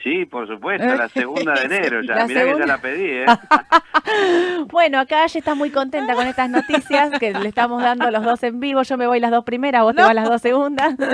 [0.04, 2.16] Sí, por supuesto, la segunda de enero ya.
[2.16, 3.26] La Mirá que ya la pedí, ¿eh?
[4.70, 8.44] Bueno, acá ella está muy contenta con estas noticias que le estamos dando los dos
[8.44, 8.82] en vivo.
[8.84, 10.96] Yo me voy las dos primeras, vos te vas las dos segundas.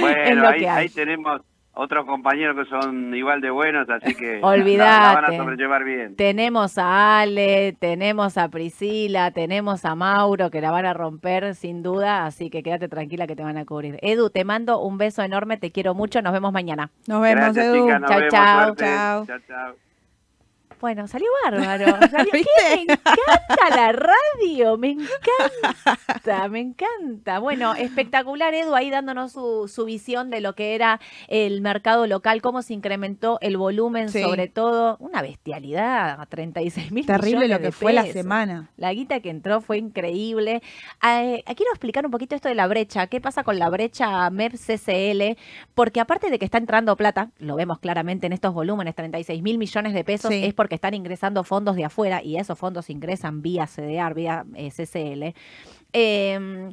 [0.00, 4.44] Bueno, ahí, ahí tenemos otros compañeros que son igual de buenos, así que la-
[5.14, 6.16] la van a sobrellevar bien.
[6.16, 11.82] Tenemos a Ale, tenemos a Priscila, tenemos a Mauro que la van a romper sin
[11.82, 13.98] duda, así que quédate tranquila que te van a cubrir.
[14.02, 16.90] Edu, te mando un beso enorme, te quiero mucho, nos vemos mañana.
[17.06, 17.84] Nos vemos, Gracias, Edu.
[17.86, 19.89] chicas, nos Chau, vemos,
[20.80, 21.84] Bueno, salió bárbaro.
[22.10, 22.32] Salió-.
[22.32, 27.38] Me encanta la radio, me encanta, me encanta.
[27.38, 32.40] Bueno, espectacular Edu ahí dándonos su, su visión de lo que era el mercado local,
[32.42, 34.22] cómo se incrementó el volumen, Sí.
[34.22, 38.70] sobre todo, una bestialidad, a 36 mil Terrible lo que de fue la semana.
[38.76, 40.62] La guita que entró fue increíble.
[41.06, 43.06] Eh, quiero explicar un poquito esto de la brecha.
[43.08, 45.36] ¿Qué pasa con la brecha MEP CCL?
[45.74, 49.58] Porque aparte de que está entrando plata, lo vemos claramente en estos volúmenes, 36 mil
[49.58, 50.44] millones de pesos, Sí.
[50.44, 54.70] es porque están ingresando fondos de afuera y esos fondos ingresan vía CDR, vía eh,
[54.70, 55.34] CCL.
[55.92, 56.70] Eh,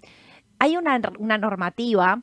[0.60, 2.22] hay una, una normativa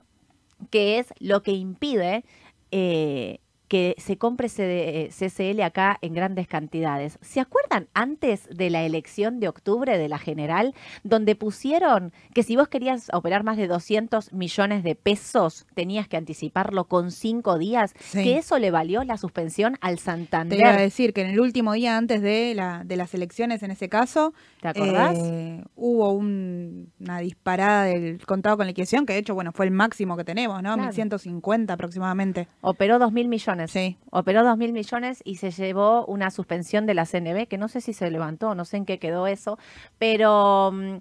[0.70, 2.24] que es lo que impide
[2.70, 7.18] eh, que se compre CD CCL acá en grandes cantidades.
[7.22, 12.56] ¿Se acuerdan antes de la elección de octubre de la general, donde pusieron que si
[12.56, 17.94] vos querías operar más de 200 millones de pesos, tenías que anticiparlo con cinco días?
[18.00, 18.22] Sí.
[18.22, 20.58] Que eso le valió la suspensión al Te Santander.
[20.60, 23.70] iba a decir que en el último día antes de, la, de las elecciones, en
[23.70, 25.16] ese caso, ¿Te acordás?
[25.18, 29.72] eh, hubo un- una disparada del contado con liquidación, que de hecho, bueno, fue el
[29.72, 30.74] máximo que tenemos, ¿no?
[30.74, 30.82] Claro.
[30.88, 32.48] 1150 aproximadamente.
[32.60, 33.70] Operó 2 mil millones.
[33.70, 33.96] Sí.
[34.10, 37.80] Operó 2 mil millones y se llevó una suspensión de la CNB, que no sé
[37.80, 39.58] si se levantó, no sé en qué quedó eso,
[39.98, 40.96] pero mm,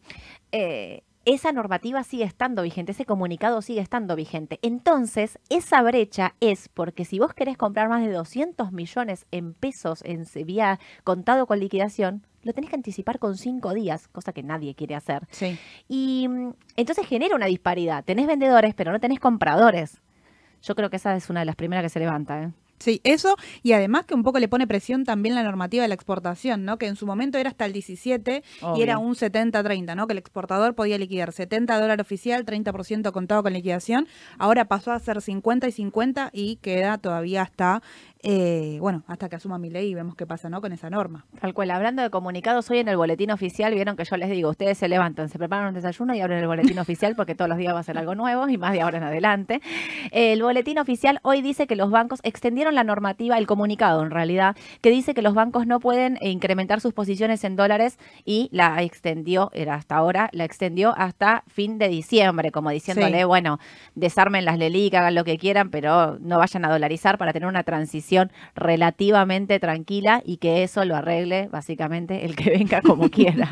[0.51, 4.59] eh, esa normativa sigue estando vigente, ese comunicado sigue estando vigente.
[4.61, 10.03] Entonces, esa brecha es porque si vos querés comprar más de 200 millones en pesos
[10.03, 14.75] en vía contado con liquidación, lo tenés que anticipar con cinco días, cosa que nadie
[14.75, 15.25] quiere hacer.
[15.31, 15.57] Sí.
[15.87, 18.03] Y mm, entonces genera una disparidad.
[18.03, 20.01] Tenés vendedores, pero no tenés compradores.
[20.63, 22.41] Yo creo que esa es una de las primeras que se levanta.
[22.41, 22.51] ¿eh?
[22.79, 25.95] Sí, eso y además que un poco le pone presión también la normativa de la
[25.95, 26.77] exportación, ¿no?
[26.77, 28.43] Que en su momento era hasta el 17
[28.75, 30.07] y era un 70-30, ¿no?
[30.07, 34.07] Que el exportador podía liquidar 70 dólares oficial, 30% contado con liquidación.
[34.37, 37.81] Ahora pasó a ser 50 y 50 y queda todavía hasta
[38.25, 40.61] eh, bueno, hasta que asuma mi ley y vemos qué pasa ¿no?
[40.61, 41.25] con esa norma.
[41.41, 44.49] Tal cual, hablando de comunicados, hoy en el boletín oficial vieron que yo les digo,
[44.49, 47.57] ustedes se levantan, se preparan un desayuno y abren el boletín oficial porque todos los
[47.57, 49.61] días va a ser algo nuevo y más de ahora en adelante.
[50.11, 54.55] El boletín oficial hoy dice que los bancos extendieron la normativa, el comunicado en realidad,
[54.81, 59.49] que dice que los bancos no pueden incrementar sus posiciones en dólares y la extendió,
[59.53, 63.59] era hasta ahora, la extendió hasta fin de diciembre, como diciéndole, bueno,
[63.95, 67.63] desarmen las LELIC, hagan lo que quieran, pero no vayan a dolarizar para tener una
[67.63, 73.49] transición relativamente tranquila y que eso lo arregle básicamente el que venga como quiera.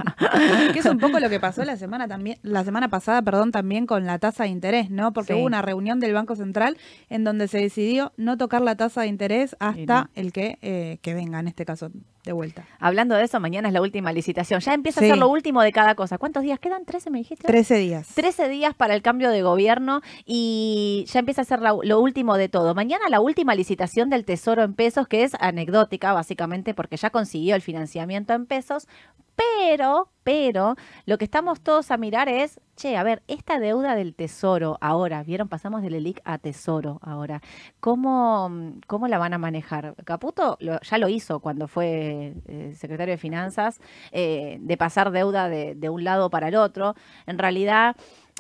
[0.73, 3.85] que es un poco lo que pasó la semana también, la semana pasada, perdón, también
[3.85, 5.13] con la tasa de interés, ¿no?
[5.13, 6.77] Porque hubo una reunión del Banco Central
[7.09, 11.13] en donde se decidió no tocar la tasa de interés hasta el que, eh, que
[11.13, 11.91] venga, en este caso,
[12.23, 12.65] de vuelta.
[12.79, 14.59] Hablando de eso, mañana es la última licitación.
[14.59, 16.17] Ya empieza a ser lo último de cada cosa.
[16.17, 16.85] ¿Cuántos días quedan?
[16.85, 17.47] ¿13 me dijiste?
[17.47, 18.07] 13 días.
[18.13, 22.49] 13 días para el cambio de gobierno y ya empieza a ser lo último de
[22.49, 22.75] todo.
[22.75, 27.55] Mañana la última licitación del Tesoro en pesos, que es anecdótica básicamente porque ya consiguió
[27.55, 28.87] el financiamiento en pesos,
[29.35, 34.13] pero, pero, lo que estamos todos a mirar es, che, a ver, esta deuda del
[34.13, 35.47] tesoro ahora, ¿vieron?
[35.47, 37.41] Pasamos del ELIC a tesoro ahora.
[37.79, 38.51] ¿Cómo,
[38.87, 39.95] cómo la van a manejar?
[40.03, 43.79] Caputo ya lo hizo cuando fue eh, secretario de Finanzas,
[44.11, 46.95] eh, de pasar deuda de, un lado para el otro.
[47.25, 47.95] En realidad...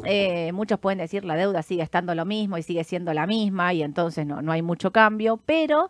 [0.05, 3.73] Eh, muchos pueden decir la deuda sigue estando lo mismo y sigue siendo la misma
[3.73, 5.89] y entonces no, no hay mucho cambio, pero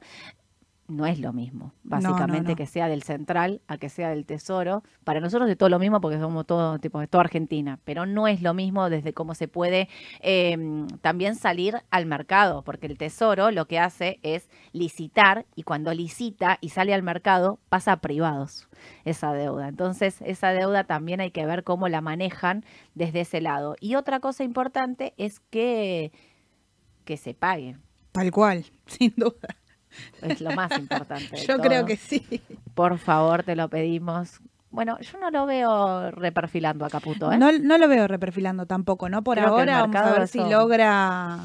[0.91, 4.83] no es lo mismo, básicamente, que sea del central a que sea del tesoro.
[5.03, 8.27] Para nosotros es todo lo mismo porque somos todo tipo de toda Argentina, pero no
[8.27, 9.87] es lo mismo desde cómo se puede
[10.19, 15.93] em, también salir al mercado, porque el tesoro lo que hace es licitar y cuando
[15.93, 18.67] licita y sale al mercado pasa a privados
[19.05, 19.69] esa deuda.
[19.69, 22.65] Entonces, esa deuda también hay que ver cómo la manejan
[22.95, 23.75] desde ese lado.
[23.79, 26.11] Y otra cosa importante es que,
[27.05, 27.77] que se pague.
[28.11, 29.55] Tal cual, sin duda.
[30.21, 31.37] Es lo más importante.
[31.47, 32.41] yo creo que sí.
[32.73, 34.39] Por favor, te lo pedimos.
[34.69, 37.31] Bueno, yo no lo veo reperfilando a Caputo.
[37.31, 37.37] ¿eh?
[37.37, 39.21] No, no lo veo reperfilando tampoco, ¿no?
[39.21, 41.39] Por ahora vamos a ver si logra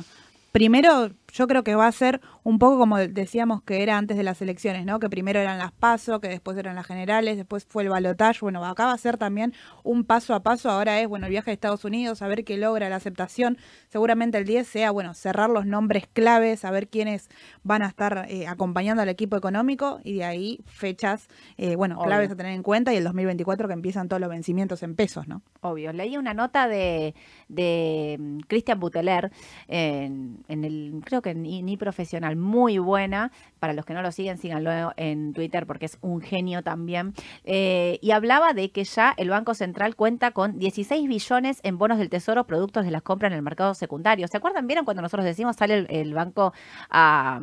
[0.53, 4.23] primero yo creo que va a ser un poco como decíamos que era antes de
[4.23, 4.99] las elecciones, ¿no?
[5.01, 8.41] Que primero eran las PASO, que después eran las generales, después fue el balotaje.
[8.41, 9.53] Bueno, acá va a ser también
[9.83, 10.71] un paso a paso.
[10.71, 13.59] Ahora es, bueno, el viaje a Estados Unidos, a ver qué logra la aceptación.
[13.89, 17.29] Seguramente el 10 sea, bueno, cerrar los nombres claves, a ver quiénes
[17.63, 22.31] van a estar eh, acompañando al equipo económico y de ahí fechas, eh, bueno, claves
[22.31, 25.43] a tener en cuenta y el 2024 que empiezan todos los vencimientos en pesos, ¿no?
[25.61, 25.93] Obvio.
[25.93, 27.15] Leí una nota de,
[27.49, 29.33] de mm, Cristian Buteler
[29.69, 33.33] en, en el, creo que ni, profesional, muy buena.
[33.59, 37.15] Para los que no lo siguen, síganlo en Twitter porque es un genio también.
[37.45, 41.99] Eh, y hablaba de que ya el Banco Central cuenta con 16 billones en bonos
[41.99, 44.29] del Tesoro, productos de las compras en el mercado secundario.
[44.29, 44.67] ¿Se acuerdan?
[44.67, 46.53] ¿Vieron cuando nosotros decimos sale el banco
[46.91, 47.41] a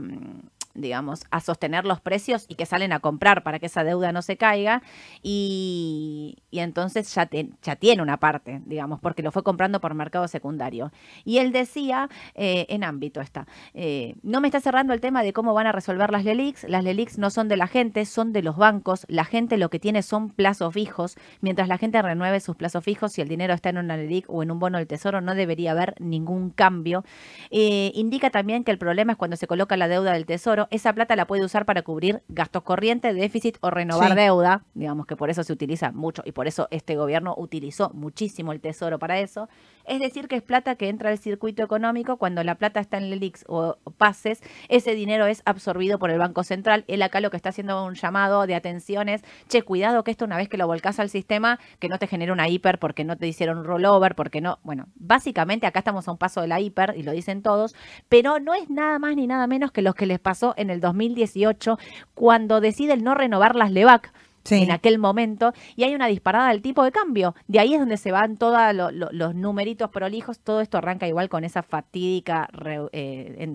[0.76, 4.22] digamos, a sostener los precios y que salen a comprar para que esa deuda no
[4.22, 4.82] se caiga
[5.22, 7.30] y, entonces ya,
[7.62, 10.92] ya tiene una parte, digamos, porque lo fue comprando por mercado secundario.
[11.26, 15.34] Y él decía, eh, en ámbito está, eh, no me está cerrando el tema de
[15.34, 18.42] cómo van a resolver las LELIX, las LELIX no son de la gente, son de
[18.42, 22.56] los bancos, la gente lo que tiene son plazos fijos, mientras la gente renueve sus
[22.56, 25.22] plazos fijos, si el dinero está en una LELIC o en un bono del tesoro,
[25.22, 27.04] no debería haber ningún cambio.
[27.52, 30.94] Eh, indica también que el problema es cuando se coloca la deuda del tesoro, esa
[30.94, 35.30] plata la puede usar para cubrir gastos corrientes, déficit o renovar deuda, digamos que por
[35.30, 39.50] eso se utiliza mucho y por eso este gobierno utilizó muchísimo el tesoro para eso.
[39.86, 43.10] Es decir, que es plata que entra al circuito económico cuando la plata está en
[43.10, 46.86] LELIX o pases, ese dinero es absorbido por el Banco Central.
[46.88, 50.26] Él acá lo que está haciendo un llamado de atención es, che, cuidado que esto
[50.26, 53.18] una vez que lo volcás al sistema, que no te genere una hiper porque no
[53.18, 56.60] te hicieron un rollover, porque no, bueno, básicamente acá estamos a un paso de la
[56.60, 57.76] hiper y lo dicen todos,
[58.10, 60.80] pero no es nada más ni nada menos que lo que les pasó en el
[60.80, 61.78] 2018
[62.14, 64.14] cuando deciden no renovar las LEVAC
[64.50, 67.36] en aquel momento y hay una disparada del tipo de cambio.
[67.48, 70.40] De ahí es donde se van todos los numeritos prolijos.
[70.40, 72.50] Todo esto arranca igual con esa fatídica
[72.92, 73.48] eh,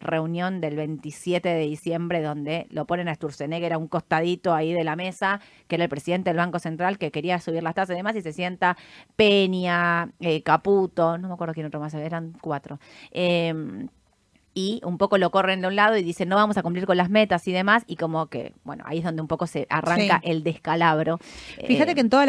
[0.00, 4.82] reunión del 27 de diciembre donde lo ponen a Sturzenegger a un costadito ahí de
[4.82, 7.98] la mesa, que era el presidente del Banco Central que quería subir las tasas y
[7.98, 8.76] demás, y se sienta
[9.14, 12.80] Peña, eh, Caputo, no me acuerdo quién otro más, eran cuatro.
[13.10, 13.52] Eh,
[14.60, 16.96] y un poco lo corren de un lado y dicen no vamos a cumplir con
[16.96, 20.20] las metas y demás y como que bueno ahí es donde un poco se arranca
[20.22, 21.18] el descalabro.
[21.66, 22.26] Fíjate eh, que en todos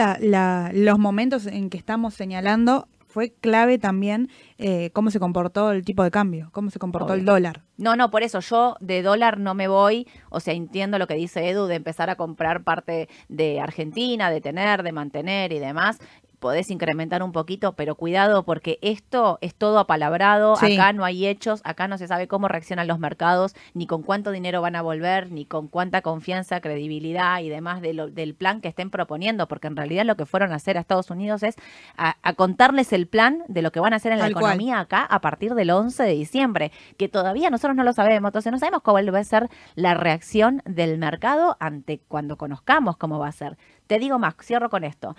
[0.73, 6.01] los momentos en que estamos señalando fue clave también eh, cómo se comportó el tipo
[6.03, 7.63] de cambio, cómo se comportó el dólar.
[7.77, 11.15] No, no, por eso yo de dólar no me voy, o sea, entiendo lo que
[11.15, 15.99] dice Edu de empezar a comprar parte de Argentina, de tener, de mantener y demás
[16.41, 21.61] podés incrementar un poquito, pero cuidado porque esto es todo apalabrado, acá no hay hechos,
[21.63, 25.31] acá no se sabe cómo reaccionan los mercados, ni con cuánto dinero van a volver,
[25.31, 30.03] ni con cuánta confianza, credibilidad y demás del plan que estén proponiendo, porque en realidad
[30.03, 31.55] lo que fueron a hacer a Estados Unidos es
[31.95, 35.21] a, contarles el plan de lo que van a hacer en la economía acá a
[35.21, 39.13] partir del 11 de diciembre, que todavía nosotros no lo sabemos, entonces no sabemos cuál
[39.13, 43.57] va a ser la reacción del mercado ante cuando conozcamos cómo va a ser.
[43.85, 45.15] Te digo más, cierro con esto.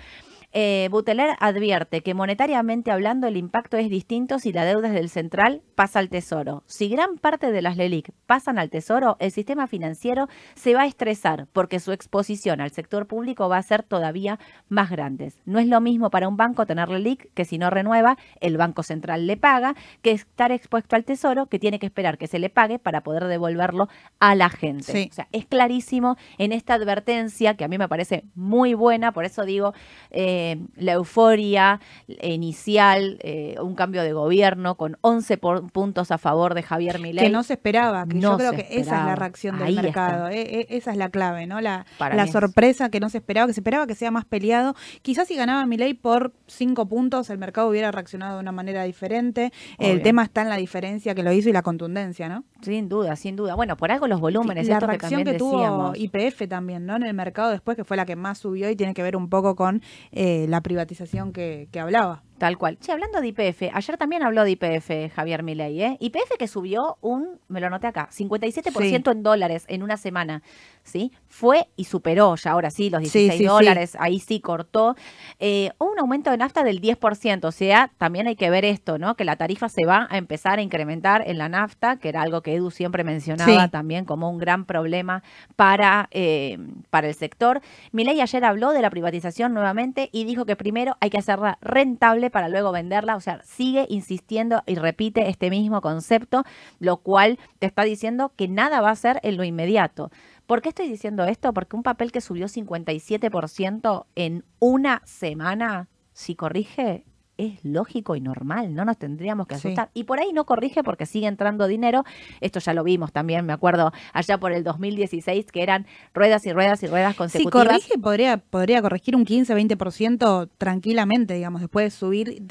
[0.55, 5.09] Eh, Buteler advierte que monetariamente hablando el impacto es distinto si la deuda es del
[5.09, 6.63] central pasa al tesoro.
[6.67, 10.87] Si gran parte de las LELIC pasan al tesoro, el sistema financiero se va a
[10.87, 14.39] estresar porque su exposición al sector público va a ser todavía
[14.69, 15.33] más grande.
[15.47, 18.83] No es lo mismo para un banco tener LELIC que si no renueva, el Banco
[18.83, 22.51] Central le paga, que estar expuesto al tesoro que tiene que esperar que se le
[22.51, 23.89] pague para poder devolverlo
[24.21, 25.09] a la gente.
[25.11, 29.25] O sea, es clarísimo en esta advertencia que a mí me parece muy buena, por
[29.25, 29.73] eso digo...
[30.11, 31.81] Eh, eh, la euforia
[32.21, 37.27] inicial, eh, un cambio de gobierno con 11 puntos a favor de Javier Milei.
[37.27, 40.67] Que no se esperaba, que yo creo que esa es la reacción del mercado, eh,
[40.71, 41.61] esa es la clave, ¿no?
[41.61, 44.75] La, la sorpresa que no se esperaba, que se esperaba que sea más peleado.
[45.03, 49.53] Quizás si ganaba Milei por 5 puntos, el mercado hubiera reaccionado de una manera diferente.
[49.79, 52.45] El tema está en la diferencia que lo hizo y la contundencia, ¿no?
[52.63, 53.55] Sin duda, sin duda.
[53.55, 54.69] Bueno, por algo los volúmenes.
[54.69, 56.97] la reacción que, tuvo IPF también, ¿no?
[56.97, 59.29] En el mercado después, que fue la que más subió y tiene que ver un
[59.29, 59.83] poco con
[60.13, 62.23] eh, la privatización que, hablaba.
[62.43, 62.77] Tal cual.
[62.81, 65.97] Sí, hablando de IPF, ayer también habló de IPF Javier Milei, ¿eh?
[66.01, 70.43] IPF que subió un, me lo anoté acá, 57% en dólares en una semana,
[70.83, 71.13] ¿sí?
[71.29, 74.97] Fue y superó ya ahora sí los 16 dólares, ahí sí cortó.
[75.39, 79.15] Eh, un aumento de nafta del 10%, o sea, también hay que ver esto, ¿no?
[79.15, 82.43] Que la tarifa se va a empezar a incrementar en la nafta, que era algo
[82.43, 85.23] que Edu siempre mencionaba también como un gran problema
[85.55, 86.59] para, eh,
[86.91, 87.61] para el sector.
[87.93, 92.32] Milei ayer habló de la privatización nuevamente y dijo que primero hay que hacerla rentable
[92.33, 93.15] para luego venderla.
[93.15, 96.43] O sea, sigue insistiendo y repite este mismo concepto,
[96.81, 100.11] lo cual te está diciendo que nada va a ser en lo inmediato.
[100.47, 101.53] ¿Por qué estoy diciendo esto?
[101.55, 107.05] Porque un papel que subió 57% en una semana, si corrige,
[107.39, 109.91] es lógico y normal, no nos tendríamos que asustar.
[109.95, 112.05] Y por ahí no corrige porque sigue entrando dinero.
[112.41, 116.53] Esto ya lo vimos también, me acuerdo allá por el 2016, que eran ruedas y
[116.53, 117.63] ruedas y ruedas consecutivas.
[117.63, 122.43] Si corrige, podría, podría corregir un 15, 20% tranquilamente, digamos, después de subir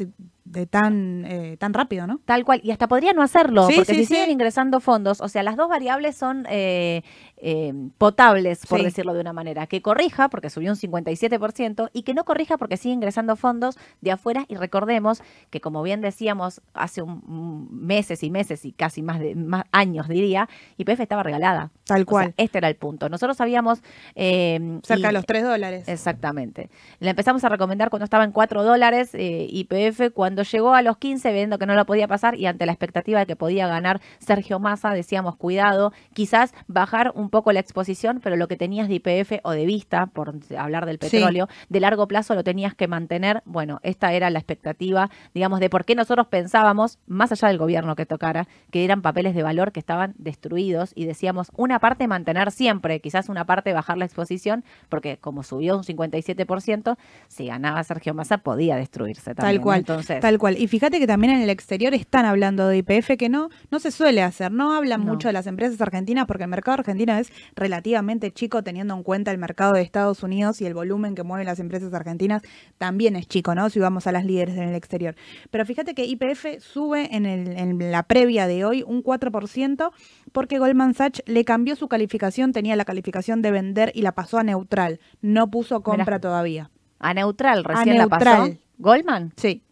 [0.52, 2.20] de tan, eh, tan rápido, ¿no?
[2.26, 5.56] Tal cual, y hasta podría no hacerlo, porque si siguen ingresando fondos, o sea, las
[5.56, 7.04] dos variables son eh,
[7.38, 12.14] eh, potables, por decirlo de una manera, que corrija, porque subió un 57%, y que
[12.14, 17.02] no corrija porque sigue ingresando fondos de afuera, y recordemos que, como bien decíamos hace
[17.02, 21.72] un, meses y meses, y casi más de más años, diría, YPF estaba regalada.
[21.86, 22.34] Tal cual.
[22.38, 23.10] este era el punto.
[23.10, 23.82] Nosotros sabíamos...
[24.16, 25.88] Cerca de los 3 dólares.
[25.88, 26.70] Exactamente.
[26.99, 30.98] La empezamos a recomendar cuando estaba en 4 dólares, YPF, cuando cuando llegó a los
[30.98, 34.02] 15, viendo que no lo podía pasar y ante la expectativa de que podía ganar
[34.20, 38.96] Sergio Massa, decíamos, cuidado, quizás bajar un poco la exposición, pero lo que tenías de
[38.96, 43.44] IPF o de vista, por hablar del petróleo, de largo plazo lo tenías que mantener.
[43.46, 47.96] Bueno, esta era la expectativa, digamos, de por qué nosotros pensábamos, más allá del gobierno
[47.96, 52.52] que tocara, que eran papeles de valor que estaban destruidos y decíamos, una parte mantener
[52.52, 58.14] siempre, quizás una parte bajar la exposición, porque como subió un 57%, si ganaba Sergio
[58.14, 59.58] Massa podía destruirse también.
[59.58, 59.80] Tal cual.
[59.80, 60.57] Entonces, Tal cual.
[60.57, 63.91] Y fíjate que también en el exterior están hablando de IPF que no, no se
[63.91, 64.51] suele hacer.
[64.51, 68.93] No hablan mucho de las empresas argentinas porque el mercado argentino es relativamente chico teniendo
[68.93, 72.43] en cuenta el mercado de Estados Unidos y el volumen que mueven las empresas argentinas
[72.78, 73.69] también es chico, ¿no?
[73.69, 75.15] Si vamos a las líderes en el exterior.
[75.49, 79.91] Pero fíjate que IPF sube en, el, en la previa de hoy un 4%
[80.32, 84.38] porque Goldman Sachs le cambió su calificación, tenía la calificación de vender y la pasó
[84.38, 84.99] a neutral.
[85.22, 86.69] No puso compra todavía.
[86.99, 88.49] A neutral, recién la pasó.
[88.78, 89.34] ¿Goldman?
[89.36, 89.63] Sí.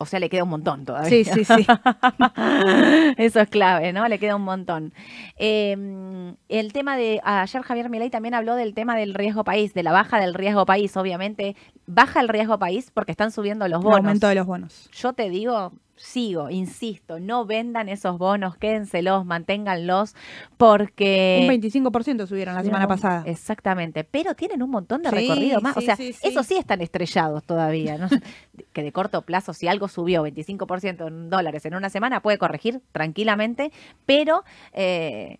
[0.00, 1.10] O sea, le queda un montón todavía.
[1.10, 1.66] Sí, sí, sí.
[3.16, 4.06] Eso es clave, ¿no?
[4.06, 4.94] Le queda un montón.
[5.36, 7.20] Em, el tema de.
[7.24, 10.66] Ayer Javier Milei también habló del tema del riesgo país, de la baja del riesgo
[10.66, 10.96] país.
[10.96, 13.98] Obviamente, baja el riesgo país porque están subiendo los bonos.
[13.98, 14.88] El aumento de los bonos.
[14.92, 20.14] Yo te digo, sigo, insisto, no vendan esos bonos, quédenselos, manténganlos,
[20.56, 21.46] porque...
[21.48, 23.22] Un 25% subieron la semana pasada.
[23.26, 25.76] Exactamente, pero tienen un montón de recorrido más.
[25.76, 28.08] o sea, eso sí están estrellados todavía, ¿no?
[28.72, 32.80] que de corto plazo, si algo subió 25% en dólares en una semana, puede corregir
[32.92, 33.72] tranquilamente,
[34.06, 35.38] pero eh,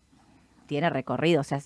[0.67, 1.61] tiene recorrido, o sea,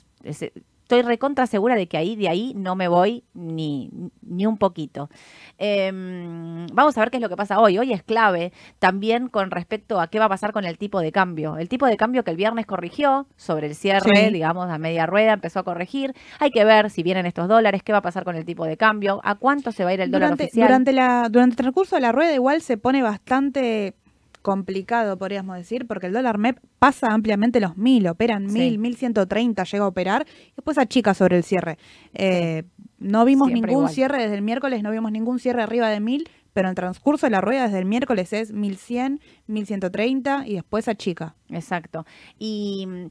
[0.92, 3.90] estoy recontra segura de que ahí, de ahí no me voy ni,
[4.20, 5.08] ni un poquito.
[5.56, 7.78] Em, vamos a ver qué es lo que pasa hoy.
[7.78, 11.10] Hoy es clave también con respecto a qué va a pasar con el tipo de
[11.10, 11.56] cambio.
[11.56, 14.32] El tipo de cambio que el viernes corrigió sobre el cierre, Sí.
[14.32, 16.14] digamos, a media rueda, empezó a corregir.
[16.40, 18.76] Hay que ver si vienen estos dólares, qué va a pasar con el tipo de
[18.76, 20.66] cambio, a cuánto se va a ir el dólar oficial.
[20.68, 23.94] durante, la, durante el transcurso de la rueda igual se pone bastante
[24.42, 29.26] complicado, podríamos decir, porque el dólar MEP pasa ampliamente los mil, operan mil, mil ciento
[29.26, 31.78] treinta llega a operar, y después achica sobre el cierre.
[32.12, 32.64] Eh,
[32.98, 33.94] no vimos Siempre ningún igual.
[33.94, 37.26] cierre desde el miércoles, no vimos ningún cierre arriba de mil, pero en el transcurso
[37.26, 41.34] de la rueda desde el miércoles es mil cien, mil ciento treinta y después achica.
[41.48, 42.04] Exacto.
[42.38, 43.06] Y mm,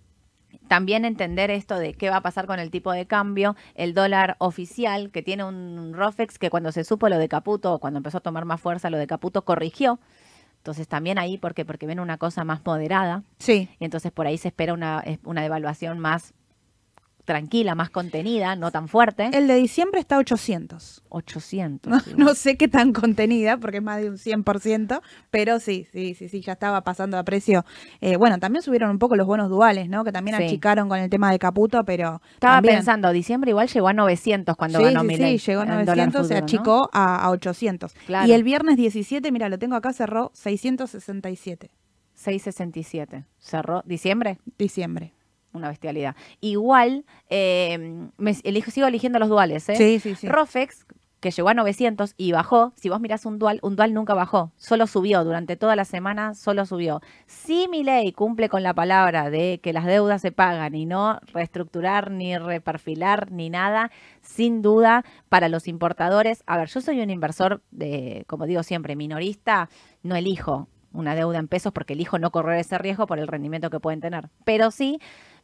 [0.68, 4.36] también entender esto de qué va a pasar con el tipo de cambio, el dólar
[4.40, 8.22] oficial, que tiene un ROFEX que cuando se supo lo de Caputo, cuando empezó a
[8.22, 10.00] tomar más fuerza lo de Caputo, corrigió.
[10.62, 14.38] Entonces también ahí, porque porque ven una cosa más moderada, Sí, y entonces por ahí
[14.38, 16.36] se espera una, una devaluación más
[17.26, 19.30] tranquila, más contenida, no tan fuerte.
[19.34, 21.04] el de diciembre está a 800.
[21.10, 21.92] 800.
[21.92, 22.14] No, sí.
[22.18, 26.30] no sé qué tan contenida, porque es más de un 100%, pero sí, sí, sí,
[26.30, 27.64] sí, ya estaba pasando a precio.
[28.02, 30.04] Eh, bueno, también subieron un poco los bonos duales, ¿no?
[30.04, 30.44] Que también Sí.
[30.46, 34.56] achicaron con el tema de Caputo, pero Estaba también- pensando, diciembre igual llegó a 900
[34.56, 37.94] cuando sí, ganó sí, sí, llegó a en dólar 900, se achicó a, a 800.
[38.06, 38.28] Claro.
[38.28, 41.72] Y el viernes 17, mira, lo tengo acá, cerró 667,
[42.16, 43.26] 667.
[43.40, 44.40] Cerró diciembre.
[44.58, 45.14] diciembre.
[45.54, 46.16] Una bestialidad.
[46.40, 49.76] Igual, eh, me elijo, sigo eligiendo los duales, ¿eh?
[49.76, 50.28] Sí, sí, sí.
[50.28, 50.86] Rofex,
[51.22, 54.52] que llegó a 900 y bajó, si vos mirás un dual, un dual nunca bajó,
[54.58, 57.00] solo subió, durante toda la semana solo subió.
[57.28, 61.20] Si mi ley cumple con la palabra de que las deudas se pagan y no
[61.32, 63.92] reestructurar, ni reperfilar, ni nada,
[64.22, 68.96] sin duda, para los importadores, a ver, yo soy un inversor de, como digo siempre,
[68.96, 69.70] minorista,
[70.02, 73.70] no elijo una deuda en pesos porque elijo no correr ese riesgo por el rendimiento
[73.70, 74.30] que pueden tener.
[74.44, 75.00] Pero sí,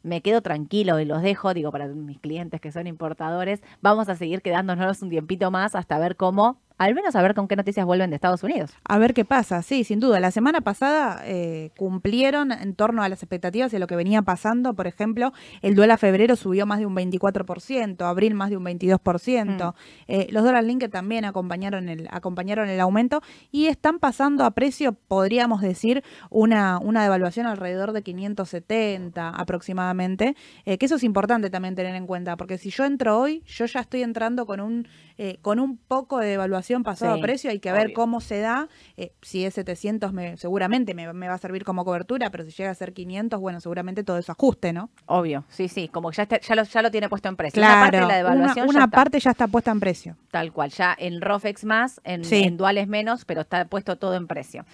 [0.07, 4.15] me quedo tranquilo y los dejo, digo, para mis clientes que son importadores, vamos a
[4.15, 7.85] seguir quedándonos un tiempito más hasta ver cómo, al menos a ver con qué noticias
[7.85, 8.71] vuelven de Estados Unidos.
[8.87, 10.19] A ver qué pasa, sí, sin duda.
[10.19, 14.21] La semana pasada eh, cumplieron en torno a las expectativas y a lo que venía
[14.21, 14.75] pasando.
[14.75, 18.65] Por ejemplo, el duelo a febrero subió más de un 24%, abril más de un
[18.65, 19.73] 22%.
[20.07, 23.21] Eh, los dólares Link también acompañaron el, acompañaron el aumento
[23.51, 30.35] y están pasando a precio, podríamos decir, una, una devaluación alrededor de 570 aproximadamente.
[30.65, 33.65] eh, que eso es importante también tener en cuenta, porque si yo entro hoy, yo
[33.65, 37.49] ya estoy entrando con un, eh, con un poco de devaluación pasado Sí, a precio.
[37.49, 38.67] Hay que ver cómo se da.
[38.97, 42.51] Eh, si es 700, me, seguramente me, me va a servir como cobertura, pero si
[42.51, 44.89] llega a ser 500, bueno, seguramente todo eso ajuste, ¿no?
[45.05, 47.61] Obvio, sí, sí, como que ya, está- ya, lo, ya lo tiene puesto en precio.
[47.61, 50.15] una parte de la devaluación una ya está, parte ya está puesta en precio.
[50.31, 52.43] tal cual, ya en ROFEX más, en, Sí.
[52.43, 54.65] en duales menos, pero está puesto todo en precio.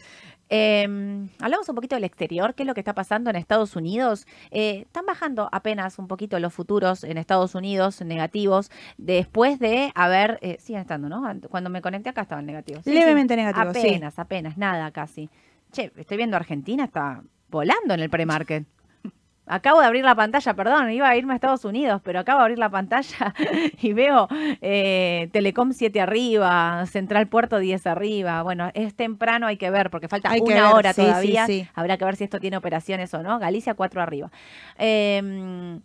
[0.49, 4.27] Eh, hablamos un poquito del exterior, qué es lo que está pasando en Estados Unidos.
[4.51, 10.39] Eh, están bajando apenas un poquito los futuros en Estados Unidos negativos después de haber,
[10.41, 11.23] eh, siguen estando, ¿no?
[11.49, 12.83] Cuando me conecté acá estaban negativos.
[12.83, 12.99] Sí, sí.
[12.99, 13.87] Levemente negativos, sí.
[13.87, 15.29] Apenas, apenas, nada casi.
[15.71, 18.65] Che, estoy viendo Argentina, está volando en el pre-market.
[19.45, 22.43] Acabo de abrir la pantalla, perdón, iba a irme a Estados Unidos, pero acabo de
[22.43, 23.33] abrir la pantalla
[23.81, 24.27] y veo
[24.61, 28.41] eh, Telecom 7 arriba, Central Puerto 10 arriba.
[28.43, 31.45] Bueno, es temprano, hay que ver, porque falta Hay una ver, hora sí, todavía.
[31.45, 31.67] sí.
[31.75, 33.37] Habrá que ver si esto tiene operaciones o no.
[33.37, 34.31] Galicia 4 arriba.
[34.77, 35.79] Eh,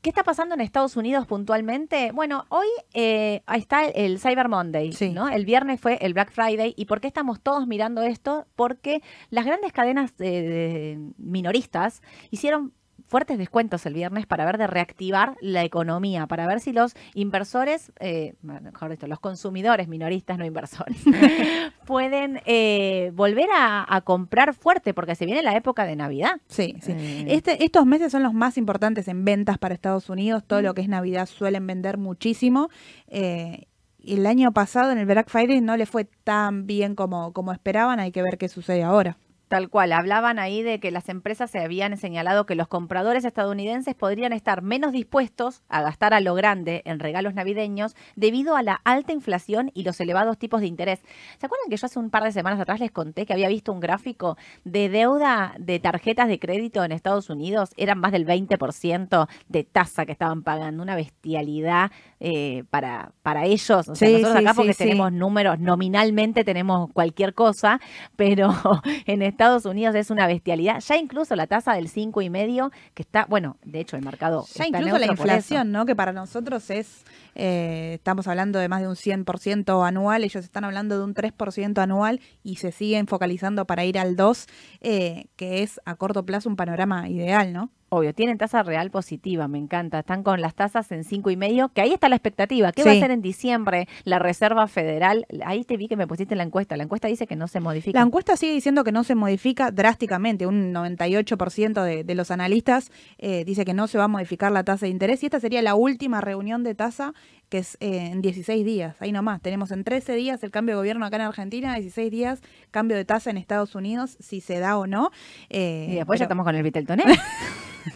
[0.00, 2.10] ¿Qué está pasando en Estados Unidos puntualmente?
[2.10, 5.10] Bueno, hoy eh, está el, Cyber Monday, Sí.
[5.10, 5.28] ¿no?
[5.28, 6.74] El viernes fue el Black Friday.
[6.76, 8.46] ¿Y por qué estamos todos mirando esto?
[8.56, 9.00] Porque
[9.30, 12.02] las grandes cadenas de- de minoristas
[12.32, 12.72] hicieron
[13.08, 17.92] fuertes descuentos el viernes para ver de reactivar la economía, para ver si los inversores,
[18.00, 20.98] eh, mejor dicho, los consumidores minoristas, no inversores,
[21.86, 26.40] pueden eh, volver a, a comprar fuerte, porque se viene la época de Navidad.
[26.48, 26.92] Sí, sí.
[26.96, 30.44] Eh, Este, estos meses son los más importantes en ventas para Estados Unidos.
[30.46, 32.68] Todo lo que es Navidad suelen vender muchísimo.
[33.08, 33.66] Eh,
[34.04, 38.00] el año pasado en el Black Friday no le fue tan bien como, como esperaban.
[38.00, 39.16] Hay que ver qué sucede ahora.
[39.52, 43.94] Tal cual, hablaban ahí de que las empresas se habían señalado que los compradores estadounidenses
[43.94, 48.80] podrían estar menos dispuestos a gastar a lo grande en regalos navideños debido a la
[48.84, 51.00] alta inflación y los elevados tipos de interés.
[51.38, 53.74] ¿Se acuerdan que yo hace un par de semanas atrás les conté que había visto
[53.74, 57.74] un gráfico de deuda de tarjetas de crédito en Estados Unidos?
[57.76, 61.90] Eran más del 20% de tasa que estaban pagando, una bestialidad
[62.20, 63.86] eh, para, para ellos.
[63.86, 67.80] O sea, Sí, nosotros sí, acá porque sí, tenemos números, nominalmente tenemos cualquier cosa,
[68.16, 68.48] pero
[69.04, 70.78] en Estados Unidos es una bestialidad.
[70.78, 74.46] Ya incluso la tasa del cinco y medio, que está, bueno, de hecho el mercado
[74.54, 75.84] Ya está incluso la inflación, ¿no?
[75.84, 80.62] Que para nosotros es, eh, estamos hablando de más de un 100% anual, ellos están
[80.62, 84.46] hablando de un 3% anual y se siguen focalizando para ir al 2,
[84.80, 87.72] eh, que es a corto plazo un panorama ideal, ¿no?
[87.94, 89.98] Obvio, tienen tasa real positiva, me encanta.
[89.98, 92.72] Están con las tasas en cinco y medio, que ahí está la expectativa.
[92.72, 95.26] ¿Qué va a hacer en diciembre la Reserva Federal?
[95.44, 96.74] Ahí te vi que me pusiste la encuesta.
[96.78, 97.98] La encuesta dice que no se modifica.
[97.98, 100.46] La encuesta sigue diciendo que no se modifica drásticamente.
[100.46, 104.64] Un 98% de, de los analistas eh, dice que no se va a modificar la
[104.64, 107.12] tasa de interés y esta sería la última reunión de tasa
[107.52, 108.96] que es eh, en 16 días.
[109.00, 112.40] Ahí nomás, tenemos en 13 días el cambio de gobierno acá en Argentina, 16 días
[112.70, 115.10] cambio de tasa en Estados Unidos, si se da o no.
[115.50, 117.04] Eh, y después ya estamos con el Viteltoné.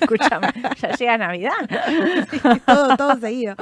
[0.00, 0.48] Escúchame,
[0.80, 1.52] ya llega Navidad.
[2.30, 3.54] Sí, todo, todo seguido.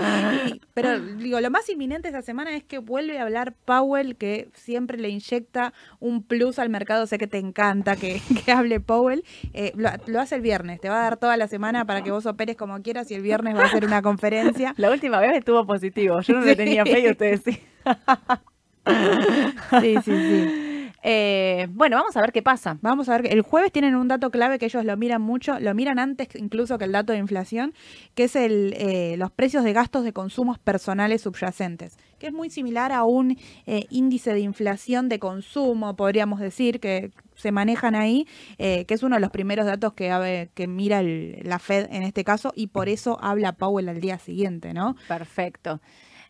[0.46, 4.48] Y- pero digo, lo más inminente esta semana es que vuelve a hablar Powell, que
[4.54, 7.06] siempre le inyecta un plus al mercado.
[7.06, 9.22] Sé que te encanta que, que hable Powell.
[9.52, 12.10] Eh, lo, lo hace el viernes, te va a dar toda la semana para que
[12.10, 14.72] vos operes como quieras y el viernes va a hacer una conferencia.
[14.78, 16.20] La última vez estuvo positivo.
[16.26, 16.56] Yo no le Sí.
[16.56, 17.58] tenía fe y ustedes sí.
[19.80, 20.90] Sí, sí, sí.
[21.06, 22.78] Eh, bueno, vamos a ver qué pasa.
[22.80, 25.74] Vamos a ver, el jueves tienen un dato clave que ellos lo miran mucho, lo
[25.74, 27.74] miran antes incluso que el dato de inflación,
[28.14, 32.50] que es el, eh, los precios de gastos de consumos personales subyacentes, que es muy
[32.50, 38.26] similar a un eh, índice de inflación de consumo, podríamos decir, que se manejan ahí,
[38.58, 42.52] eh, que es uno de los primeros datos que, mira la Fed en este caso,
[42.54, 44.96] y por eso habla Powell al día siguiente, ¿no?
[45.08, 45.80] Perfecto.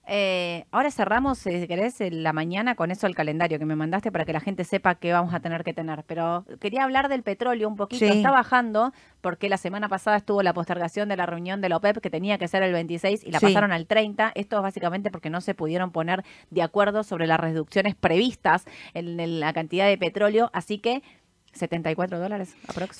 [0.06, 4.12] Eh, ahora cerramos, si querés, en la mañana con eso el calendario que me mandaste
[4.12, 6.04] para que la gente sepa qué vamos a tener que tener.
[6.04, 8.04] Pero quería hablar del petróleo un poquito.
[8.04, 8.12] Sí.
[8.18, 8.92] Está bajando
[9.22, 12.36] porque la semana pasada estuvo la postergación de la reunión de la OPEP que tenía
[12.36, 13.46] que ser el 26 y la Sí.
[13.46, 14.32] pasaron al 30.
[14.34, 19.18] Esto es básicamente porque no se pudieron poner de acuerdo sobre las reducciones previstas en,
[19.20, 20.50] en la cantidad de petróleo.
[20.52, 21.02] Así que
[21.54, 22.94] 74 dólares aproximadamente.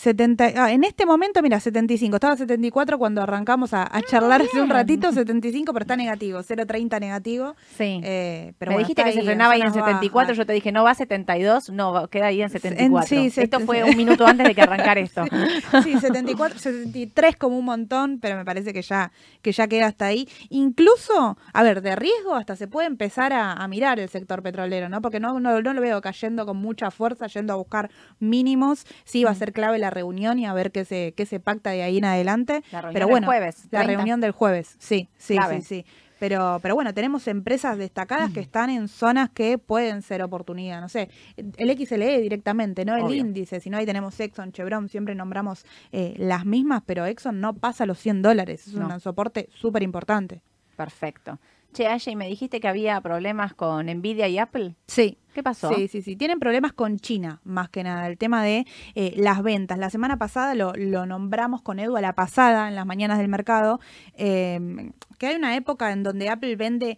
[0.54, 2.16] 70, ah, en este momento, mira, 75.
[2.16, 7.00] Estaba 74 cuando arrancamos a, a charlar hace un ratito, 75, pero está negativo, 0,30
[7.00, 7.54] negativo.
[7.76, 8.00] Sí.
[8.02, 10.36] Eh, pero me bueno, dijiste que se frenaba ahí en zonas 74, bajas.
[10.36, 13.08] yo te dije, no va a 72, no, va- queda ahí en 74.
[13.08, 15.24] sí, se- esto fue un minuto antes de que arrancar esto.
[15.82, 19.10] Sí, 74, 73 como un montón, pero me parece que ya,
[19.42, 20.28] que ya queda hasta ahí.
[20.50, 24.88] Incluso, a ver, de riesgo hasta se puede empezar a, a mirar el sector petrolero,
[24.88, 25.02] ¿no?
[25.02, 27.90] Porque no, no, no lo veo cayendo con mucha fuerza, yendo a buscar
[28.44, 28.86] mínimos.
[29.04, 31.70] Sí, va a ser clave la reunión y a ver qué se, qué se pacta
[31.70, 32.62] de ahí en adelante.
[32.70, 33.86] La reunión pero del bueno, jueves, La 30.
[33.96, 35.60] reunión del jueves, sí, sí, Clave.
[35.62, 35.84] sí, sí.
[36.20, 40.80] Pero, pero bueno, tenemos empresas destacadas que están en zonas que pueden ser oportunidad.
[40.80, 43.16] No sé, el XLE directamente, no el Obvio.
[43.16, 47.84] índice, sino ahí tenemos Exxon, Chevron, siempre nombramos eh, las mismas, pero Exxon no pasa
[47.84, 48.68] los 100 dólares.
[48.68, 48.86] Es No.
[48.86, 50.40] un soporte súper importante.
[50.76, 51.38] Perfecto.
[51.74, 54.76] Che, Ashley, me dijiste que había problemas con Nvidia y Apple.
[54.86, 55.18] Sí.
[55.34, 55.74] ¿Qué pasó?
[55.74, 56.14] Sí, sí, sí.
[56.14, 58.06] Tienen problemas con China, más que nada.
[58.06, 58.64] El tema de
[58.94, 59.76] eh, las ventas.
[59.76, 63.26] La semana pasada lo, lo nombramos con Edu a la pasada, en las mañanas del
[63.26, 63.80] mercado,
[64.16, 66.96] eh, que hay una época en donde Apple vende.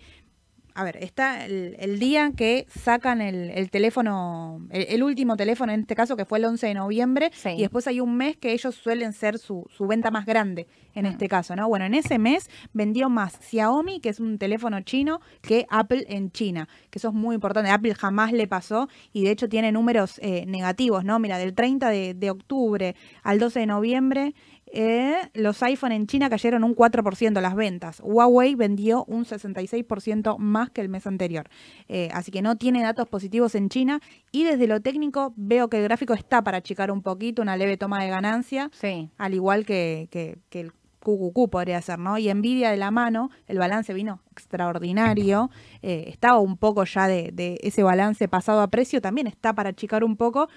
[0.79, 5.72] A ver, está el, el día que sacan el, el teléfono, el, el último teléfono
[5.72, 7.49] en este caso, que fue el 11 de noviembre, Sí.
[7.57, 11.05] y después hay un mes que ellos suelen ser su, su venta más grande en
[11.05, 11.09] Mm.
[11.09, 11.68] este caso, ¿no?
[11.68, 16.31] Bueno, en ese mes vendió más Xiaomi, que es un teléfono chino, que Apple en
[16.31, 17.70] China, que eso es muy importante.
[17.70, 21.18] Apple jamás le pasó y de hecho tiene números eh, negativos, ¿no?
[21.18, 24.35] Mira, del 30 de, de octubre al 12 de noviembre,
[24.72, 28.00] eh, los iPhone en China cayeron un 4% las ventas.
[28.04, 31.48] Huawei vendió un 66% más que el mes anterior.
[31.88, 34.00] Eh, así que no tiene datos positivos en China.
[34.32, 37.76] Y desde lo técnico veo que el gráfico está para achicar un poquito, una leve
[37.76, 39.10] toma de ganancia Sí.
[39.18, 40.72] al igual que, que- que el
[41.07, 42.18] QQQ podría ser, ¿no?
[42.18, 45.50] Y envidia de la mano, el balance vino extraordinario,
[45.82, 50.02] eh, estaba un poco ya de, ese balance pasado a precio, también está para achicar
[50.02, 50.48] un poco,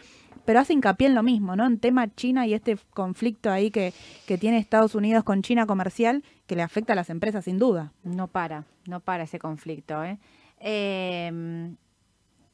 [0.46, 1.68] pero hace hincapié en lo mismo, ¿no?
[1.68, 3.94] En tema China y este conflicto ahí que,
[4.40, 7.94] tiene Estados Unidos con China comercial, que le afecta a las empresas sin duda.
[8.04, 10.18] No para, no para ese conflicto, ¿eh?
[10.62, 11.76] Eh,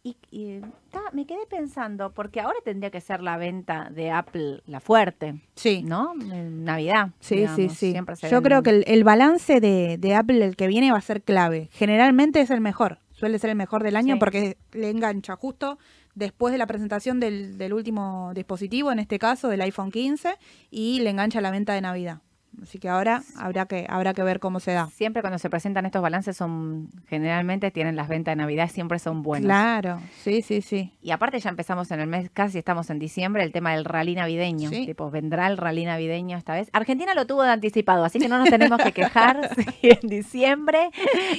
[0.06, 0.60] y y
[0.92, 5.42] ta, me quedé pensando, porque ahora tendría que ser la venta de Apple la fuerte,
[5.56, 5.82] Sí.
[5.84, 6.14] ¿no?
[6.32, 7.10] En Navidad.
[7.20, 7.92] Sí, digamos, sí, sí.
[7.92, 11.00] siempre se Yo creo que el, el balance de, de Apple, el que viene, va
[11.00, 11.70] a ser clave.
[11.72, 14.20] Generalmente es el mejor, suele ser el mejor del año Sí.
[14.20, 15.78] porque le engancha justo
[16.14, 20.36] después de la presentación del, del último dispositivo, en este caso del iPhone 15,
[20.72, 22.22] y le engancha la venta de Navidad.
[22.62, 24.88] Así que ahora habrá que, habrá que ver cómo se da.
[24.88, 29.24] Siempre cuando se presentan estos balances son, generalmente tienen las ventas de Navidad, siempre son
[29.24, 29.46] buenas.
[29.46, 30.92] Claro, sí, sí, sí.
[31.02, 34.16] Y aparte ya empezamos en el mes, casi estamos en diciembre, el tema del rally
[34.16, 34.70] navideño.
[34.70, 34.86] Sí.
[34.86, 36.70] Tipo, vendrá el rally navideño esta vez.
[36.74, 39.50] Argentina lo tuvo de anticipado, así que no nos tenemos que quejar
[39.82, 40.90] si en diciembre.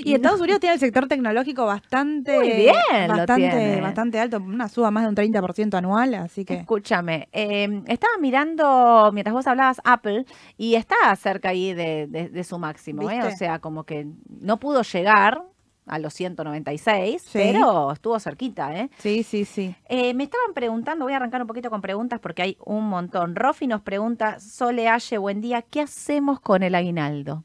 [0.04, 4.90] Y Estados Unidos tiene el sector tecnológico bastante, Muy bien, bastante, bastante alto, una suba
[4.90, 6.54] más de un 30% anual, así que...
[6.54, 10.24] Escúchame, eh, estaba mirando, mientras vos hablabas, Apple,
[10.56, 13.20] y está cerca ahí de, de- de su máximo, ¿eh?
[13.22, 15.42] O sea, como que no pudo llegar,
[15.88, 17.38] a los 196, Sí.
[17.40, 18.90] pero estuvo cerquita, ¿eh?
[18.98, 19.72] Sí, sí, sí.
[19.88, 23.36] Eh, Me estaban preguntando, voy a arrancar un poquito con preguntas porque hay un montón.
[23.36, 27.44] Rofi nos pregunta, Sole Aye, buen día, ¿qué hacemos con el aguinaldo?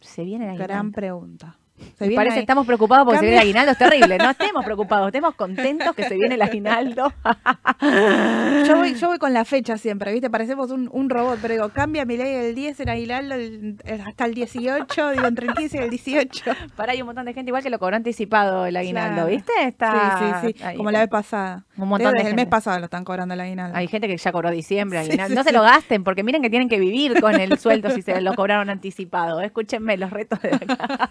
[0.00, 0.72] Se viene el aguinaldo.
[0.74, 1.58] Gran pregunta.
[1.98, 2.40] Se viene parece ahí.
[2.40, 4.18] estamos preocupados porque se Cambia- viene el aguinaldo, es terrible.
[4.18, 7.12] No estemos preocupados, estemos contentos que se viene el aguinaldo.
[8.66, 10.28] Yo voy, yo voy con la fecha siempre, ¿viste?
[10.30, 14.00] Parecemos un, un robot, pero digo, cambia mi ley del 10 en Aguinaldo el- el-
[14.02, 16.44] hasta el 18, digo, entre el 15 y el 18.
[16.76, 19.28] Para hay un montón de gente igual que lo cobró anticipado el aguinaldo, Claro.
[19.30, 19.52] ¿viste?
[19.66, 20.76] Está sí, sí, sí, ahí.
[20.76, 21.64] como la vez pasada.
[21.76, 23.76] Un montón de desde el mes pasado lo están cobrando el Aguinaldo.
[23.76, 25.28] Hay gente que ya cobró diciembre, aguinaldo.
[25.28, 28.02] sí, no se lo gasten, porque miren que tienen que vivir con el sueldo si
[28.02, 29.40] se lo cobraron anticipado.
[29.40, 31.08] Escúchenme los retos de acá.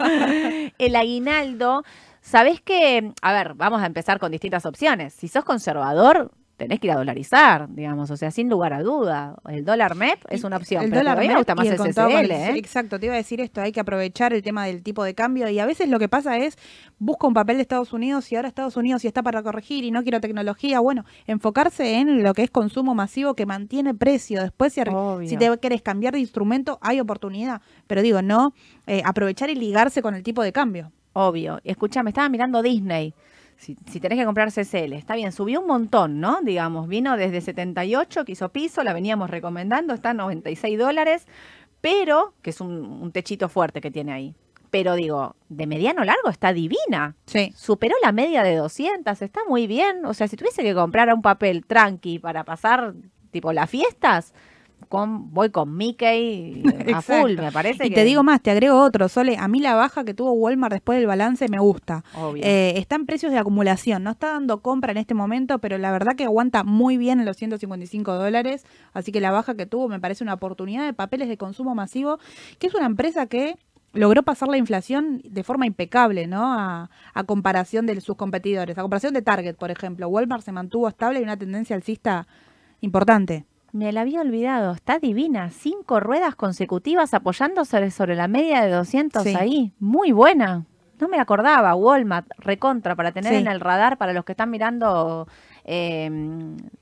[0.77, 1.83] El aguinaldo,
[2.21, 3.13] ¿sabés que?
[3.21, 5.13] A ver, vamos a empezar con distintas opciones.
[5.13, 9.37] Si sos conservador, tenés que ir a dolarizar, digamos, o sea, sin lugar a duda.
[9.47, 11.73] El dólar MEP es una opción, El pero dólar todavía me MEP gusta más el
[12.25, 12.59] el- ¿eh?
[12.59, 15.49] Exacto, te iba a decir esto, hay que aprovechar el tema del tipo de cambio
[15.49, 16.57] y a veces lo que pasa es,
[16.99, 19.91] busco un papel de Estados Unidos y ahora Estados Unidos y está para corregir y
[19.91, 24.73] no quiero tecnología, bueno, enfocarse en lo que es consumo masivo que mantiene precio, después
[24.73, 25.27] si, Obvio.
[25.27, 28.53] si te querés cambiar de instrumento hay oportunidad, pero digo, no
[28.85, 30.91] eh, aprovechar y ligarse con el tipo de cambio.
[31.13, 31.59] Obvio.
[31.63, 33.13] Escuchame, estaba mirando Disney.
[33.59, 36.39] Si, si tenés que comprar CCL, está bien, subió un montón, ¿no?
[36.41, 41.27] Digamos, vino desde 78, que hizo piso, la veníamos recomendando, está a 96 dólares,
[41.81, 44.33] pero, que es un, un techito fuerte que tiene ahí.
[44.71, 47.15] Pero digo, de mediano largo está divina.
[47.25, 47.51] Sí.
[47.53, 50.05] Superó la media de 200, está muy bien.
[50.05, 52.93] O sea, si tuviese que comprar un papel tranqui para pasar,
[53.31, 54.33] tipo, las fiestas,
[54.87, 56.63] con, voy con Mickey
[56.93, 57.95] a full, me parece Y que...
[57.95, 60.97] te digo más, te agrego otro, Sole, a mí la baja que tuvo Walmart después
[60.97, 62.03] del balance me gusta.
[62.15, 62.43] Obvio.
[62.43, 65.91] Eh, está en precios de acumulación, no está dando compra en este momento, pero la
[65.91, 69.87] verdad que aguanta muy bien en los 155 dólares, así que la baja que tuvo
[69.87, 72.19] me parece una oportunidad de papeles de consumo masivo,
[72.57, 73.55] que es una empresa que
[73.93, 76.53] logró pasar la inflación de forma impecable, ¿no?
[76.53, 80.07] A, a comparación de sus competidores, a comparación de Target, por ejemplo.
[80.07, 82.27] Walmart se mantuvo estable y una tendencia alcista
[82.81, 83.45] importante.
[83.71, 85.49] Me la había olvidado, está divina.
[85.51, 89.35] Cinco ruedas consecutivas apoyándose sobre la media de 200 Sí.
[89.35, 89.73] ahí.
[89.79, 90.65] Muy buena.
[90.99, 91.75] No me acordaba.
[91.75, 93.39] Walmart, recontra, para tener Sí.
[93.39, 95.27] en el radar para los que están mirando
[95.65, 96.09] eh,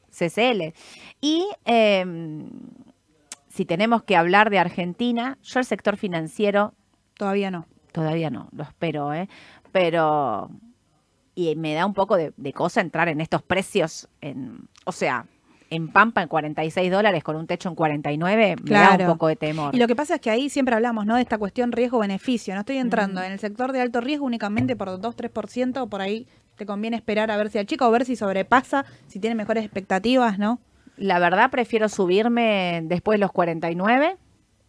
[0.09, 0.73] CCL.
[1.21, 2.05] Y eh,
[3.49, 6.73] si tenemos que hablar de Argentina, yo el sector financiero
[7.15, 7.65] Todavía no.
[7.91, 9.27] todavía no, lo espero, ¿eh?
[9.71, 10.49] Pero.
[11.35, 14.07] Y me da un poco de, de cosa entrar en estos precios.
[14.21, 15.25] En, o sea,
[15.69, 19.35] en Pampa en 46 dólares con un techo en 49, me da un poco de
[19.35, 19.75] temor.
[19.75, 21.15] Y lo que pasa es que ahí siempre hablamos, ¿no?
[21.15, 22.53] De esta cuestión riesgo-beneficio.
[22.53, 26.65] No estoy entrando en el sector de alto riesgo únicamente por 2-3%, por ahí te
[26.65, 30.59] conviene esperar a ver si achica o ver si sobrepasa, si tiene mejores expectativas, ¿no?
[30.95, 34.17] La verdad, prefiero subirme después de los 49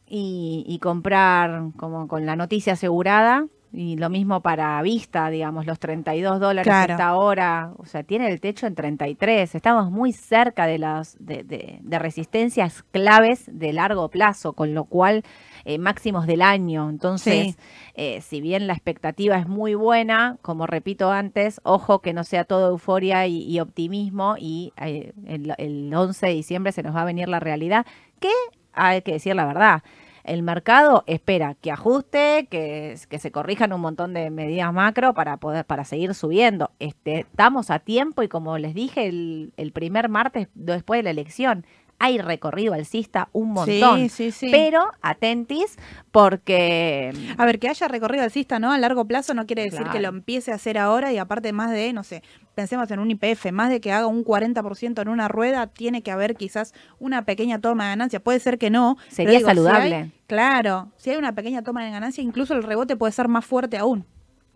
[0.07, 3.47] y, y comprar como con la noticia asegurada.
[3.73, 6.93] Y lo mismo para Vista, digamos, los 32 dólares Claro.
[6.95, 7.73] está ahora.
[7.77, 9.55] O sea, tiene el techo en 33.
[9.55, 14.85] Estamos muy cerca de las de, de- de resistencias claves de largo plazo, con lo
[14.85, 15.23] cual
[15.67, 16.89] eh, máximos del año.
[16.89, 17.57] Entonces, Sí.
[17.95, 22.45] eh, si bien la expectativa es muy buena, como repito antes, ojo que no sea
[22.45, 27.03] todo euforia y, y optimismo y eh, el, el 11 de diciembre se nos va
[27.03, 27.85] a venir la realidad,
[28.19, 28.31] que
[28.73, 29.83] hay que decir la verdad.
[30.29, 35.65] El mercado espera que ajuste, que, se corrijan un montón de medidas macro para poder
[35.65, 36.71] para seguir subiendo.
[36.79, 41.11] Este, estamos a tiempo y como les dije el, el primer martes después de la
[41.11, 41.65] elección,
[42.01, 43.99] hay recorrido alcista un montón.
[43.99, 44.49] Sí, sí, sí.
[44.53, 45.77] Pero atentis
[46.13, 48.73] porque A ver, que haya recorrido alcista, ¿no?
[48.73, 49.93] A largo plazo no quiere decir Claro.
[49.93, 52.23] que lo empiece a hacer ahora y aparte más de, no sé,
[52.55, 56.11] pensemos en un IPF, más de que haga un 40% en una rueda, tiene que
[56.11, 58.21] haber quizás una pequeña toma de ganancia.
[58.21, 58.97] Puede ser que no.
[59.09, 60.11] Sería digo, si hay- saludable.
[60.27, 63.77] claro, si hay una pequeña toma de ganancia, incluso el rebote puede ser más fuerte
[63.79, 64.05] aún.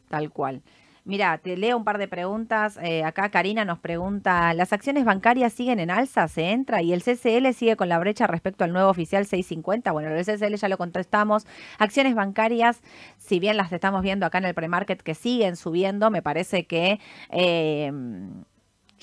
[0.08, 0.62] Tal cual.
[1.04, 2.78] Mira, te leo un par de preguntas.
[2.80, 6.28] Eh, acá Karina nos pregunta, ¿las acciones bancarias siguen en alza?
[6.28, 6.80] ¿Se entra?
[6.80, 9.90] ¿Y el CCL sigue con la brecha respecto al nuevo oficial 650?
[9.90, 11.44] Bueno, el CCL ya lo contestamos.
[11.78, 12.82] Acciones bancarias,
[13.18, 17.00] si bien las estamos viendo acá en el premarket que siguen subiendo, me parece que
[17.30, 17.90] eh,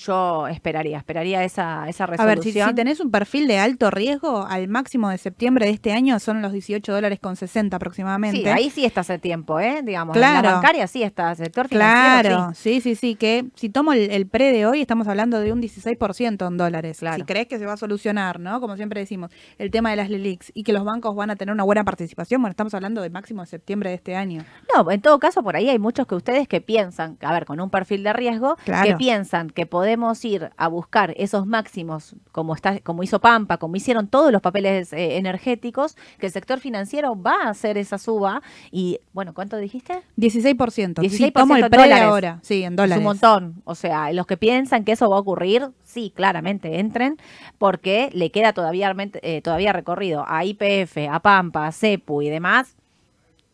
[0.00, 2.68] yo esperaría, esperaría esa, esa A ver, si, resolución.
[2.70, 6.42] si tenés un perfil de alto riesgo, al máximo de septiembre de este año son
[6.42, 8.42] los 18 dólares con 60 aproximadamente.
[8.42, 9.82] Sí, ahí sí está hace tiempo, ¿eh?
[9.84, 10.48] Digamos, en Claro.
[10.48, 12.80] la bancaria sí está, sector financiero Claro, sí.
[12.80, 12.94] sí.
[12.94, 16.46] sí, sí, que si tomo el, el pre de hoy estamos hablando de un 16%
[16.48, 16.98] en dólares.
[17.00, 17.16] Claro.
[17.16, 18.60] Si crees que se va a solucionar, ¿no?
[18.60, 21.52] Como siempre decimos, el tema de las LELIX y que los bancos van a tener
[21.52, 24.44] una buena participación, bueno, estamos hablando del máximo de septiembre de este año.
[24.74, 27.60] No, en todo caso, por ahí hay muchos que ustedes que piensan, a ver, con
[27.60, 28.86] un perfil de riesgo, Claro.
[28.88, 33.56] que piensan que podés podemos ir a buscar esos máximos, como, está, como hizo Pampa,
[33.56, 37.98] como hicieron todos los papeles eh, energéticos, que el sector financiero va a hacer esa
[37.98, 38.40] suba.
[38.70, 40.04] Y, bueno, ¿cuánto dijiste?
[40.16, 40.94] 16%.
[40.94, 42.38] 16% Sí, tomo el pre ahora.
[42.42, 42.98] Sí, en dólares.
[42.98, 43.62] Es un montón.
[43.64, 47.16] O sea, los que piensan que eso va a ocurrir, sí, claramente entren,
[47.58, 52.76] porque le queda todavía, eh, todavía recorrido a IPF, a Pampa, a CEPU y demás.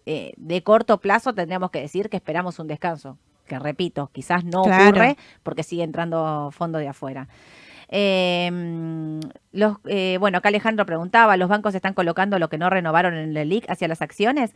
[0.04, 3.16] Eh, de corto plazo tendríamos que decir que esperamos un descanso.
[3.46, 4.90] Que repito, quizás no Claro.
[4.90, 7.28] ocurre porque sigue entrando fondo de afuera.
[7.88, 8.50] Eh,
[9.52, 13.36] los, eh, bueno, acá Alejandro preguntaba, ¿los bancos están colocando lo que no renovaron en
[13.36, 14.54] el LIC hacia las acciones?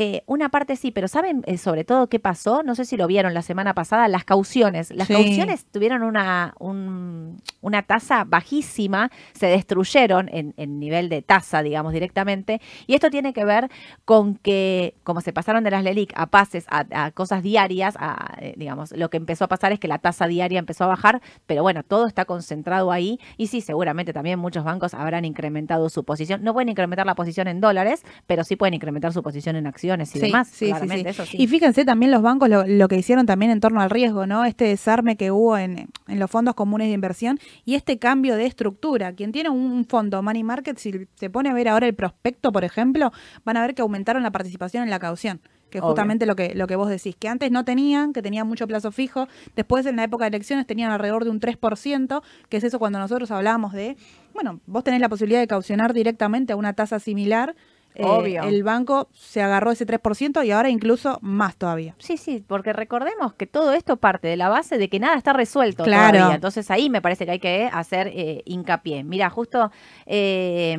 [0.00, 2.62] Eh, una parte sí, pero ¿saben eh, sobre todo qué pasó?
[2.62, 4.92] No sé si lo vieron la semana pasada, las cauciones.
[4.94, 5.12] Las Sí.
[5.14, 11.92] cauciones tuvieron una, un- una tasa bajísima, se destruyeron en, en nivel de tasa, digamos,
[11.92, 12.60] directamente.
[12.86, 13.70] Y esto tiene que ver
[14.04, 18.36] con que, como se pasaron de las LELIC a pases, a, a cosas diarias, a,
[18.40, 21.20] eh, digamos, lo que empezó a pasar es que la tasa diaria empezó a bajar,
[21.46, 23.18] pero bueno, todo está concentrado ahí.
[23.36, 26.44] Y sí, seguramente también muchos bancos habrán incrementado su posición.
[26.44, 29.87] No pueden incrementar la posición en dólares, pero sí pueden incrementar su posición en acciones
[30.14, 30.48] y Sí, demás.
[30.48, 31.20] sí, sí, claramente, sí.
[31.22, 31.36] eso sí.
[31.40, 34.44] Y fíjense también los bancos lo, lo que hicieron también en torno al riesgo, ¿no?
[34.44, 38.46] Este desarme que hubo en, en los fondos comunes de inversión y este cambio de
[38.46, 39.12] estructura.
[39.12, 42.52] Quien tiene un, un fondo money market, si se pone a ver ahora el prospecto,
[42.52, 43.12] por ejemplo,
[43.44, 45.40] van a ver que aumentaron la participación en la caución.
[45.70, 45.88] Que Obvio.
[45.88, 48.90] justamente lo que, lo que vos decís, que antes no tenían, que tenían mucho plazo
[48.90, 52.78] fijo, después en la época de elecciones tenían alrededor de un 3%, que es eso
[52.78, 53.98] cuando nosotros hablábamos de,
[54.32, 57.54] bueno, vos tenés la posibilidad de caucionar directamente a una tasa similar,
[57.94, 58.42] eh, Obvio.
[58.44, 61.94] el banco se agarró ese 3% y ahora incluso más todavía.
[61.98, 65.32] Sí, sí, porque recordemos que todo esto parte de la base de que nada está
[65.32, 66.16] resuelto Claro.
[66.16, 66.34] todavía.
[66.36, 69.02] Entonces ahí me parece que hay que hacer eh, hincapié.
[69.04, 69.72] Mira, justo
[70.06, 70.76] eh,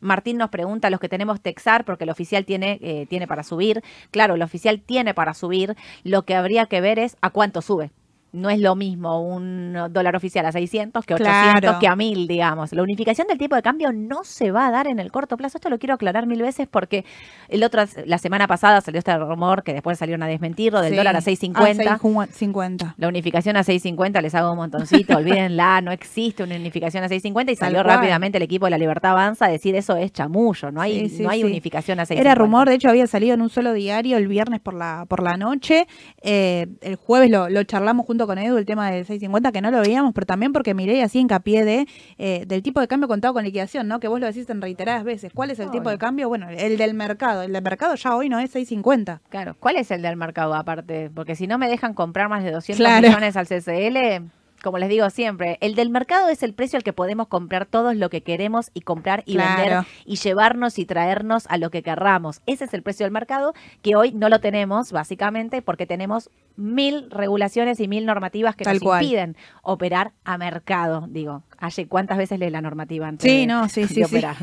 [0.00, 3.82] Martín nos pregunta, los que tenemos Texar, porque el oficial tiene, eh, tiene para subir.
[4.10, 5.76] Claro, el oficial tiene para subir.
[6.04, 7.90] Lo que habría que ver es a cuánto sube.
[8.32, 11.78] No es lo mismo un dólar oficial a 600 que 800 Claro.
[11.80, 12.72] que a 1000, digamos.
[12.72, 15.58] La unificación del tipo de cambio no se va a dar en el corto plazo.
[15.58, 17.04] Esto lo quiero aclarar mil veces porque
[17.48, 20.96] el otro, la semana pasada salió este rumor que después salieron a desmentirlo del Sí.
[20.96, 21.92] dólar a 6.50.
[21.94, 22.94] A 6.50.
[22.98, 27.42] La unificación a 6.50, les hago un montoncito, olvídenla, no existe una unificación a 6.50
[27.52, 27.96] y Tal salió cual.
[27.96, 31.16] rápidamente el equipo de la Libertad Avanza a decir eso es chamullo, no hay, Sí,
[31.18, 32.20] sí, no hay unificación a 6.50.
[32.20, 35.22] Era rumor, de hecho había salido en un solo diario el viernes por la por
[35.22, 35.86] la noche.
[36.22, 39.70] Eh, el jueves lo, lo charlamos junto con Edu, el tema del 650, que no
[39.70, 41.86] lo veíamos, pero también porque miré así hincapié de,
[42.18, 43.98] eh, del tipo de cambio contado con liquidación, ¿no?
[43.98, 45.32] Que vos lo decís en reiteradas veces.
[45.34, 46.28] ¿Cuál es el tipo de cambio?
[46.28, 47.42] Bueno, el del mercado.
[47.42, 49.22] El del mercado ya hoy no es 650.
[49.30, 51.10] Claro, ¿cuál es el del mercado aparte?
[51.14, 53.06] Porque si no me dejan comprar más de 200 Claro.
[53.08, 54.30] millones al CCL,
[54.62, 57.96] como les digo siempre, el del mercado es el precio al que podemos comprar todos
[57.96, 59.60] lo que queremos y comprar y Claro.
[59.62, 62.40] vender y llevarnos y traernos a lo que querramos.
[62.46, 67.10] Ese es el precio del mercado que hoy no lo tenemos, básicamente, porque tenemos mil
[67.10, 69.02] regulaciones y mil normativas que Tal nos cual.
[69.02, 71.06] impiden operar a mercado.
[71.08, 74.36] Digo, Aye, ¿cuántas veces lees la normativa antes Sí, de, no, sí, de sí, operar?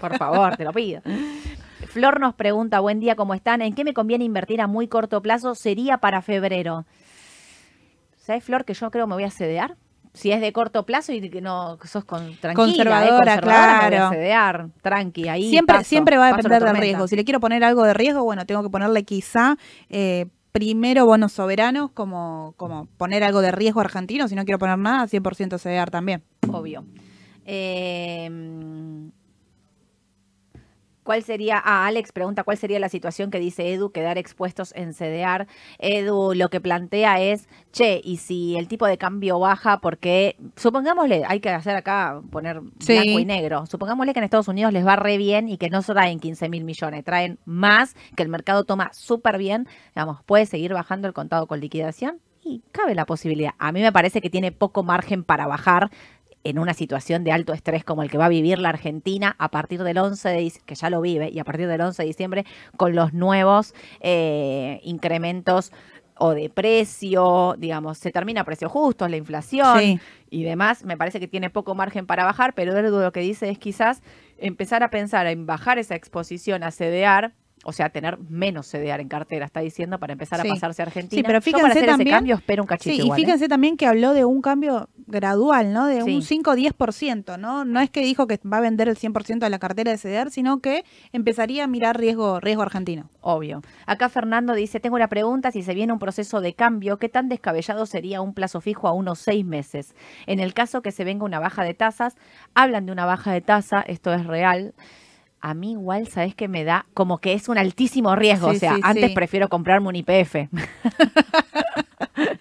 [0.00, 1.02] Por favor, te lo pido.
[1.88, 3.62] Flor nos pregunta, buen día, ¿cómo están?
[3.62, 5.54] ¿En qué me conviene invertir a muy corto plazo?
[5.54, 6.84] Sería para febrero.
[8.20, 9.76] ¿Sabes, Flor, que yo creo me voy a cedear?
[10.12, 13.08] Si es de corto plazo y que no que sos con, tranquila, ¿eh?
[13.08, 14.70] Conservadora, me voy a claro.
[14.82, 17.06] tranqui, ahí siempre, paso, siempre va a depender del riesgo.
[17.06, 19.56] Si le quiero poner algo de riesgo, bueno, tengo que ponerle quizá
[19.88, 24.26] eh, primero bonos soberanos, como, como poner algo de riesgo argentino.
[24.26, 26.24] Si no quiero poner nada, 100% CDR también.
[26.52, 26.84] Obvio.
[27.46, 28.28] Eh,
[31.10, 31.60] ¿Cuál sería?
[31.64, 35.48] Ah, Alex pregunta cuál sería la situación que dice Edu, quedar expuestos en CDR.
[35.80, 41.24] Edu lo que plantea es, che, y si el tipo de cambio baja, porque supongámosle,
[41.26, 42.92] hay que hacer acá, poner Sí.
[42.92, 45.82] blanco y negro, supongámosle que en Estados Unidos les va re bien y que no
[45.82, 50.72] traen 15 mil millones, traen más, que el mercado toma súper bien, digamos, puede seguir
[50.74, 53.54] bajando el contado con liquidación y cabe la posibilidad.
[53.58, 55.90] A mí me parece que tiene poco margen para bajar
[56.44, 59.50] en una situación de alto estrés como el que va a vivir la Argentina a
[59.50, 62.06] partir del 11 de diciembre, que ya lo vive, y a partir del 11 de
[62.06, 62.44] diciembre
[62.76, 65.72] con los nuevos eh, incrementos
[66.22, 70.00] o de precio, digamos, se termina a precio justo, la inflación Sí.
[70.28, 73.58] y demás, me parece que tiene poco margen para bajar, pero lo que dice es
[73.58, 74.02] quizás
[74.36, 77.32] empezar a pensar en bajar esa exposición a CDR,
[77.64, 80.48] o sea, tener menos CDR en cartera, está diciendo, para empezar Sí.
[80.48, 81.18] a pasarse a Argentina.
[81.18, 83.22] Sí, pero Yo para fíjense hacer también- ese cambio espero un cachito Sí, igual, y
[83.22, 83.24] ¿eh?
[83.26, 85.86] fíjense también que habló de un cambio gradual, ¿no?
[85.86, 86.14] De Sí.
[86.16, 87.64] un 5-10%, ¿no?
[87.64, 90.30] No es que dijo que va a vender el 100% de la cartera de CDR,
[90.30, 93.10] sino que empezaría a mirar riesgo, riesgo argentino.
[93.20, 93.60] Obvio.
[93.86, 97.28] Acá Fernando dice, tengo una pregunta, si se viene un proceso de cambio, ¿qué tan
[97.28, 99.94] descabellado sería un plazo fijo a unos seis meses?
[100.26, 102.16] En el caso que se venga una baja de tasas,
[102.54, 104.72] hablan de una baja de tasa, esto es real.
[105.42, 106.84] A mí igual, ¿sabes qué me da?
[106.94, 108.50] Como que es un altísimo riesgo.
[108.50, 109.14] Sí, o sea, sí, antes sí.
[109.14, 110.34] prefiero comprarme un IPF.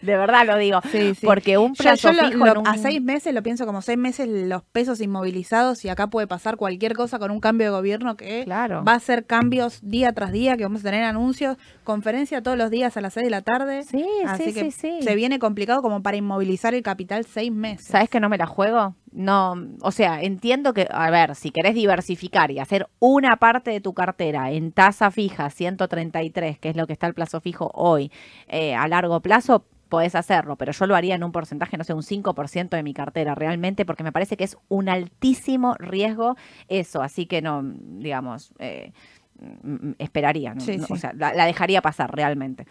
[0.02, 0.80] De verdad lo digo.
[1.24, 3.97] Porque un plazo yo fijo lo- en un- a seis meses lo pienso como seis
[3.97, 8.18] meses los pesos inmovilizados y acá puede pasar cualquier cosa con un cambio de gobierno
[8.18, 8.84] que Claro.
[8.84, 12.70] va a ser cambios día tras día, que vamos a tener anuncios, conferencia todos los
[12.72, 13.84] días a las seis de la tarde.
[13.84, 14.72] Sí, Así sí, que
[15.04, 17.86] se viene complicado como para inmovilizar el capital seis meses.
[17.88, 18.95] ¿Sabes que no me la juego?
[19.12, 23.82] No, o sea, entiendo que, a ver, si querés diversificar y hacer una parte de
[23.82, 28.12] tu cartera en tasa fija, 133, que es lo que está el plazo fijo hoy,
[28.47, 31.93] eh, a largo plazo, podés hacerlo, pero yo lo haría en un porcentaje, no sé,
[31.95, 36.36] un 5% de mi cartera realmente, porque me parece que es un altísimo riesgo
[36.68, 38.91] eso, así que no, digamos, eh,
[39.41, 40.62] mm, mm, esperaría, ¿no?
[40.62, 40.93] Sí, No, sí.
[40.93, 42.68] o sea, la, la dejaría pasar realmente.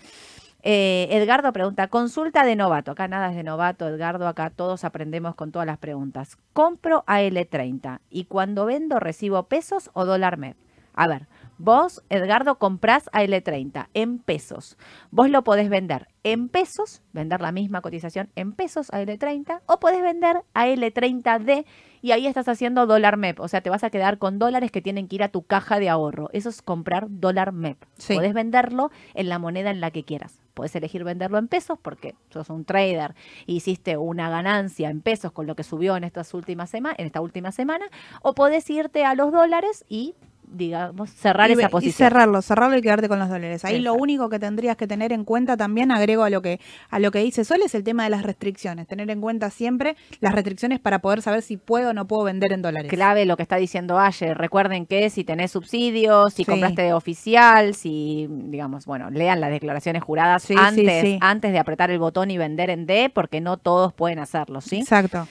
[0.63, 2.91] Eh, Edgardo pregunta, consulta de novato.
[2.91, 6.37] Acá nada es de novato, Edgardo, acá todos aprendemos con todas las preguntas.
[6.53, 10.57] Compro a L30 y cuando vendo recibo pesos o dólar MEP.
[10.95, 11.29] A ver,
[11.59, 14.77] vos, Edgardo, comprás a L30 en pesos.
[15.11, 19.81] Vos lo podés vender en pesos, vender la misma cotización en pesos a L30, o
[19.81, 21.65] podés vender a L30D
[22.01, 23.41] y ahí estás haciendo dólar MEP.
[23.41, 25.81] O sea, te vas a quedar con dólares que tienen que ir a tu caja
[25.81, 26.29] de ahorro.
[26.33, 27.83] Eso es comprar dólar MEP.
[27.97, 28.15] Sí.
[28.15, 30.41] Podés venderlo en la moneda en la que quieras.
[30.55, 33.15] Podés elegir venderlo en pesos porque sos un trader
[33.47, 37.07] y hiciste una ganancia en pesos con lo que subió en estas últimas sema- en
[37.07, 37.87] esta última semana,
[38.23, 40.15] o podés irte a los dólares y
[40.51, 42.09] digamos cerrar y, esa ve- y posición.
[42.09, 43.65] cerrarlo, cerrarlo y quedarte con los dólares.
[43.65, 46.99] Ahí lo único que tendrías que tener en cuenta también, agrego a lo que a
[46.99, 48.87] lo que dice Sol, es el tema de las restricciones.
[48.87, 52.53] Tener en cuenta siempre las restricciones para poder saber si puedo o no puedo vender
[52.53, 52.91] en dólares.
[52.91, 54.37] Clave lo que está diciendo ayer.
[54.37, 56.51] Recuerden que si tenés subsidios, si Sí.
[56.51, 61.19] compraste de oficial, si, digamos, bueno, lean las declaraciones juradas sí, antes, sí.
[61.21, 64.79] antes de apretar el botón y vender en D, porque no todos pueden hacerlo, ¿sí?
[64.81, 65.27] Exacto.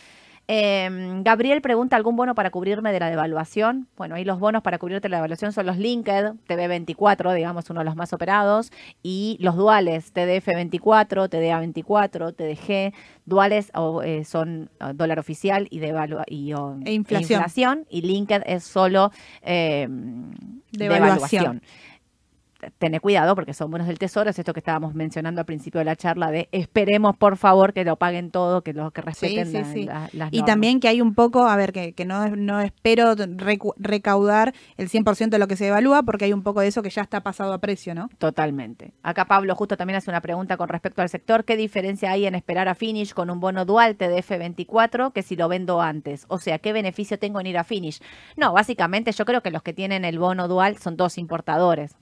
[0.50, 0.90] Eh,
[1.24, 3.88] Gabriel pregunta, ¿algún bono para cubrirme de la devaluación?
[3.98, 7.82] Bueno, ahí los bonos para cubrirte de la devaluación son los Linked, TV24, digamos, uno
[7.82, 8.72] de los más operados,
[9.04, 12.94] y los duales, TDF24, TDA24, TDG.
[13.26, 17.86] Duales o, eh, son eh, dólar oficial y, devalua y, o- E inflación.
[17.90, 19.86] y Linked es solo eh,
[20.72, 20.80] Devaluación.
[20.80, 21.62] devaluación
[22.80, 25.86] tener cuidado porque son bonos del tesoro, es esto que estábamos mencionando al principio de
[25.86, 29.54] la charla de esperemos por favor que lo paguen todo, que los que respeten sí,
[29.54, 29.84] la- sí.
[29.86, 30.46] la- las Y normas.
[30.46, 33.14] también que hay un poco, a ver, que, que no, no espero
[33.78, 36.90] recaudar el 100% de lo que se evalúa, porque hay un poco de eso que
[36.90, 38.10] ya está pasado a precio, ¿no?
[38.18, 38.94] Totalmente.
[39.04, 41.46] Acá Pablo justo también hace una pregunta con respecto al sector.
[41.46, 45.48] ¿Qué diferencia hay en esperar a Finish con un bono dual TDF24 que si lo
[45.48, 46.26] vendo antes?
[46.28, 48.00] O sea, ¿qué beneficio tengo en ir a Finish?
[48.36, 51.96] No, básicamente yo creo que los que tienen el bono dual son dos importadores.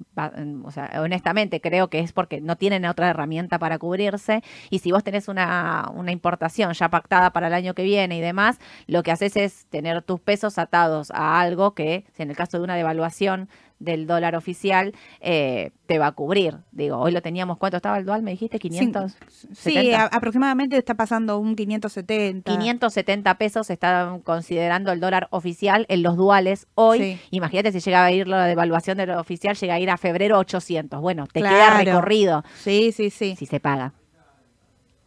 [0.63, 4.43] O sea, honestamente creo que es porque no tienen otra herramienta para cubrirse.
[4.69, 8.21] Y si vos tenés una, una importación ya pactada para el año que viene y
[8.21, 12.35] demás, lo que haces es tener tus pesos atados a algo que, si en el
[12.35, 13.49] caso de una devaluación
[13.79, 16.57] del dólar oficial, eh, te va a cubrir.
[16.71, 18.23] Digo, hoy lo teníamos, ¿cuánto estaba el dual?
[18.23, 19.15] Me dijiste 500.
[19.53, 22.49] Sí, a- aproximadamente está pasando un 570.
[22.51, 26.99] 570 pesos están considerando el dólar oficial en los duales hoy.
[26.99, 27.19] Sí.
[27.31, 31.01] Imagínate si llegaba a ir la devaluación del oficial, llega a ir a febrero 800.
[31.01, 33.35] Bueno, te queda recorrido Sí, sí, sí.
[33.37, 33.93] si se paga.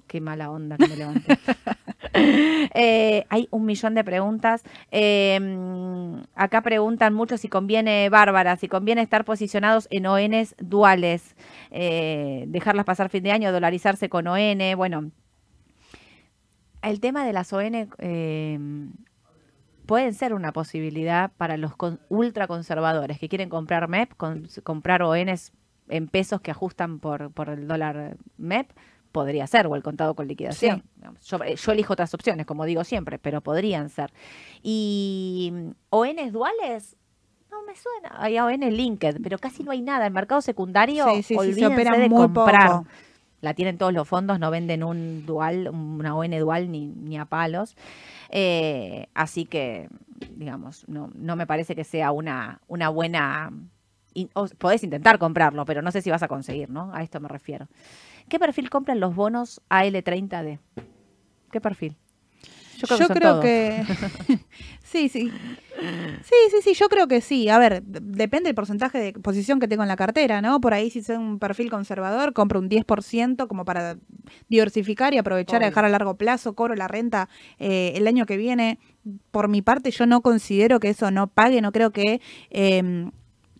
[0.06, 1.38] Qué mala onda que me levanté.
[2.74, 4.62] Eh, hay un millón de preguntas.
[4.90, 5.40] Eh,
[6.34, 11.34] acá preguntan mucho si conviene, Bárbara, si conviene estar posicionados en ONs duales,
[11.70, 14.58] eh, dejarlas pasar fin de año, dolarizarse con ON.
[14.76, 15.10] Bueno,
[16.82, 17.72] el tema de las ON
[19.86, 24.12] pueden ser una posibilidad para los con- ultraconservadores que quieren comprar MEP,
[24.62, 25.52] comprar ONs
[25.88, 28.70] en pesos que ajustan por, por el dólar MEP,
[29.12, 30.82] podría ser, o el contado con liquidación.
[31.24, 34.12] Yo, eh, yo elijo otras opciones, como digo siempre, pero podrían ser.
[34.62, 36.96] Y mm, ONs duales,
[37.50, 38.22] no me suena.
[38.22, 40.06] Hay ON linked, pero casi no hay nada.
[40.06, 42.70] En mercado secundario, Sí, sí, sí, se olvídense opera de muy comprar.
[42.70, 42.86] poco.
[43.40, 47.24] La tienen todos los fondos, no venden un dual, una ON dual ni, ni a
[47.24, 47.76] palos.
[48.30, 49.88] Eh, así que,
[50.36, 53.52] digamos, no, no me parece que sea una, una buena...
[54.14, 56.92] in- o- podés intentar comprarlo, pero no sé si vas a conseguir, ¿no?
[56.92, 57.68] A esto me refiero.
[58.28, 60.58] ¿Qué perfil compran los bonos AL30D?
[61.50, 61.96] ¿Qué perfil?
[62.78, 63.84] Yo creo que que
[64.84, 65.32] sí, sí.
[66.22, 67.48] Sí, sí, sí, yo creo que sí.
[67.48, 70.60] A ver, depende del porcentaje de posición que tengo en la cartera, ¿no?
[70.60, 73.96] Por ahí si soy un perfil conservador, compro un 10% como para
[74.48, 78.36] diversificar y aprovechar a dejar a largo plazo, cobro la renta eh, el año que
[78.36, 78.78] viene.
[79.30, 82.20] Por mi parte, yo no considero que eso no pague, no creo que
[82.50, 83.10] eh,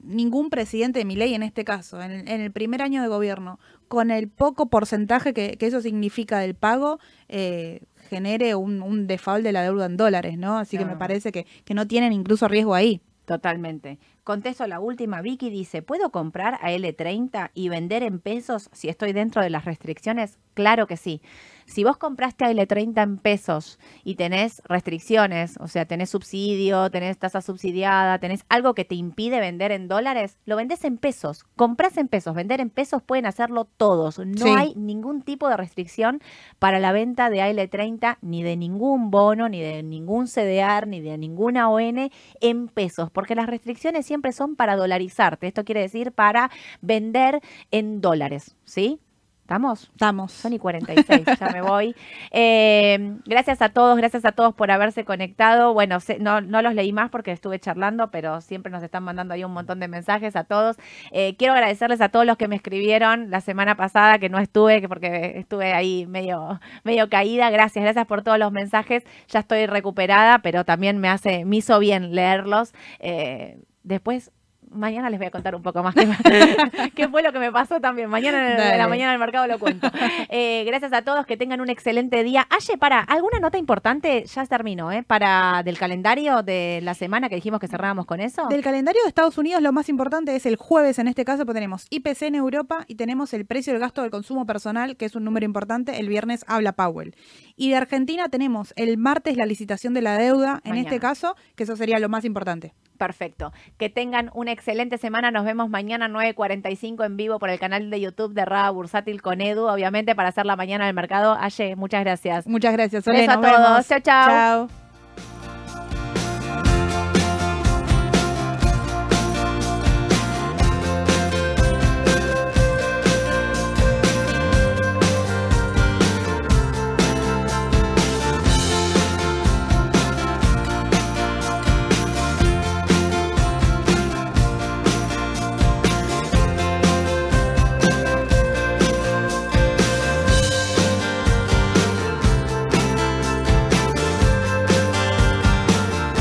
[0.09, 3.09] ningún presidente de mi ley en este caso, en el, en el primer año de
[3.09, 6.99] gobierno, con el poco porcentaje que, que eso significa del pago,
[7.29, 10.59] eh, genere un, un default de la deuda en dólares, ¿no?
[10.59, 13.01] Así que me parece que, que no tienen incluso riesgo ahí.
[13.27, 13.99] Totalmente.
[14.25, 15.21] Contesto la última.
[15.21, 19.67] Vicky dice, ¿puedo comprar a L30 y vender en pesos si estoy dentro de las
[19.67, 20.39] restricciones?
[20.55, 21.21] Claro que sí.
[21.69, 27.19] Si vos compraste a L30 en pesos y tenés restricciones, o sea, tenés subsidio, tenés
[27.19, 31.45] tasa subsidiada, tenés algo que te impide vender en dólares, lo vendés en pesos.
[31.57, 34.19] Comprás en pesos, vender en pesos pueden hacerlo todos.
[34.19, 34.49] No Sí.
[34.57, 36.21] hay ningún tipo de restricción
[36.59, 41.19] para la venta de AL30, ni de ningún bono, ni de ningún CDR, ni de
[41.19, 42.11] ninguna ON
[42.41, 45.47] en pesos, porque las restricciones siempre son para dolarizarte.
[45.47, 46.51] Esto quiere decir para
[46.81, 47.41] vender
[47.71, 49.01] en dólares, ¿sí?
[49.49, 49.85] ¿Estamos?
[49.85, 50.33] Estamos.
[50.33, 51.97] Son y 46, ya me voy.
[52.31, 55.73] Eh, gracias a todos, gracias a todos por haberse conectado.
[55.73, 59.45] Bueno, no, no los leí más porque estuve charlando, pero siempre nos están mandando ahí
[59.45, 60.77] un montón de mensajes a todos.
[61.11, 64.83] Eh, quiero agradecerles a todos los que me escribieron la semana pasada, que no estuve,
[64.83, 67.49] que porque estuve ahí medio, medio caída.
[67.49, 69.05] Gracias, gracias por todos los mensajes.
[69.29, 72.75] Ya estoy recuperada, pero también me hace, me hizo bien leerlos.
[72.99, 74.31] Eh, después
[74.73, 75.95] Mañana les voy a contar un poco más
[76.25, 76.57] qué,
[76.95, 78.09] qué fue lo que me pasó también.
[78.09, 79.91] Mañana en la mañana del mercado lo cuento.
[80.31, 82.47] Eh, gracias a todos, que tengan un excelente día.
[82.51, 84.25] Aye, para, ¿alguna nota importante?
[84.25, 85.03] Ya terminó, ¿eh?
[85.03, 88.47] Para del calendario de la semana que dijimos que cerrábamos con eso.
[88.49, 91.59] Del calendario de Estados Unidos, lo más importante es el jueves, en este caso, porque
[91.59, 95.15] tenemos IPC en Europa y tenemos el precio del gasto del consumo personal, que es
[95.15, 95.99] un número importante.
[95.99, 97.15] El viernes habla Powell.
[97.57, 100.89] Y de Argentina tenemos el martes la licitación de la deuda, en Mañana.
[100.89, 102.75] este caso, que eso sería lo más importante.
[102.99, 103.53] Perfecto.
[103.79, 105.31] Que tengan una excelente semana.
[105.31, 109.41] Nos vemos mañana 9.45 en vivo por el canal de YouTube de Rada Bursátil con
[109.41, 111.37] Edu, obviamente, para hacer la mañana del mercado.
[111.41, 112.47] Aye, muchas gracias.
[112.47, 113.89] Muchas gracias, Beso a todos.
[113.89, 114.29] Chau, chau.
[114.69, 114.88] Chao.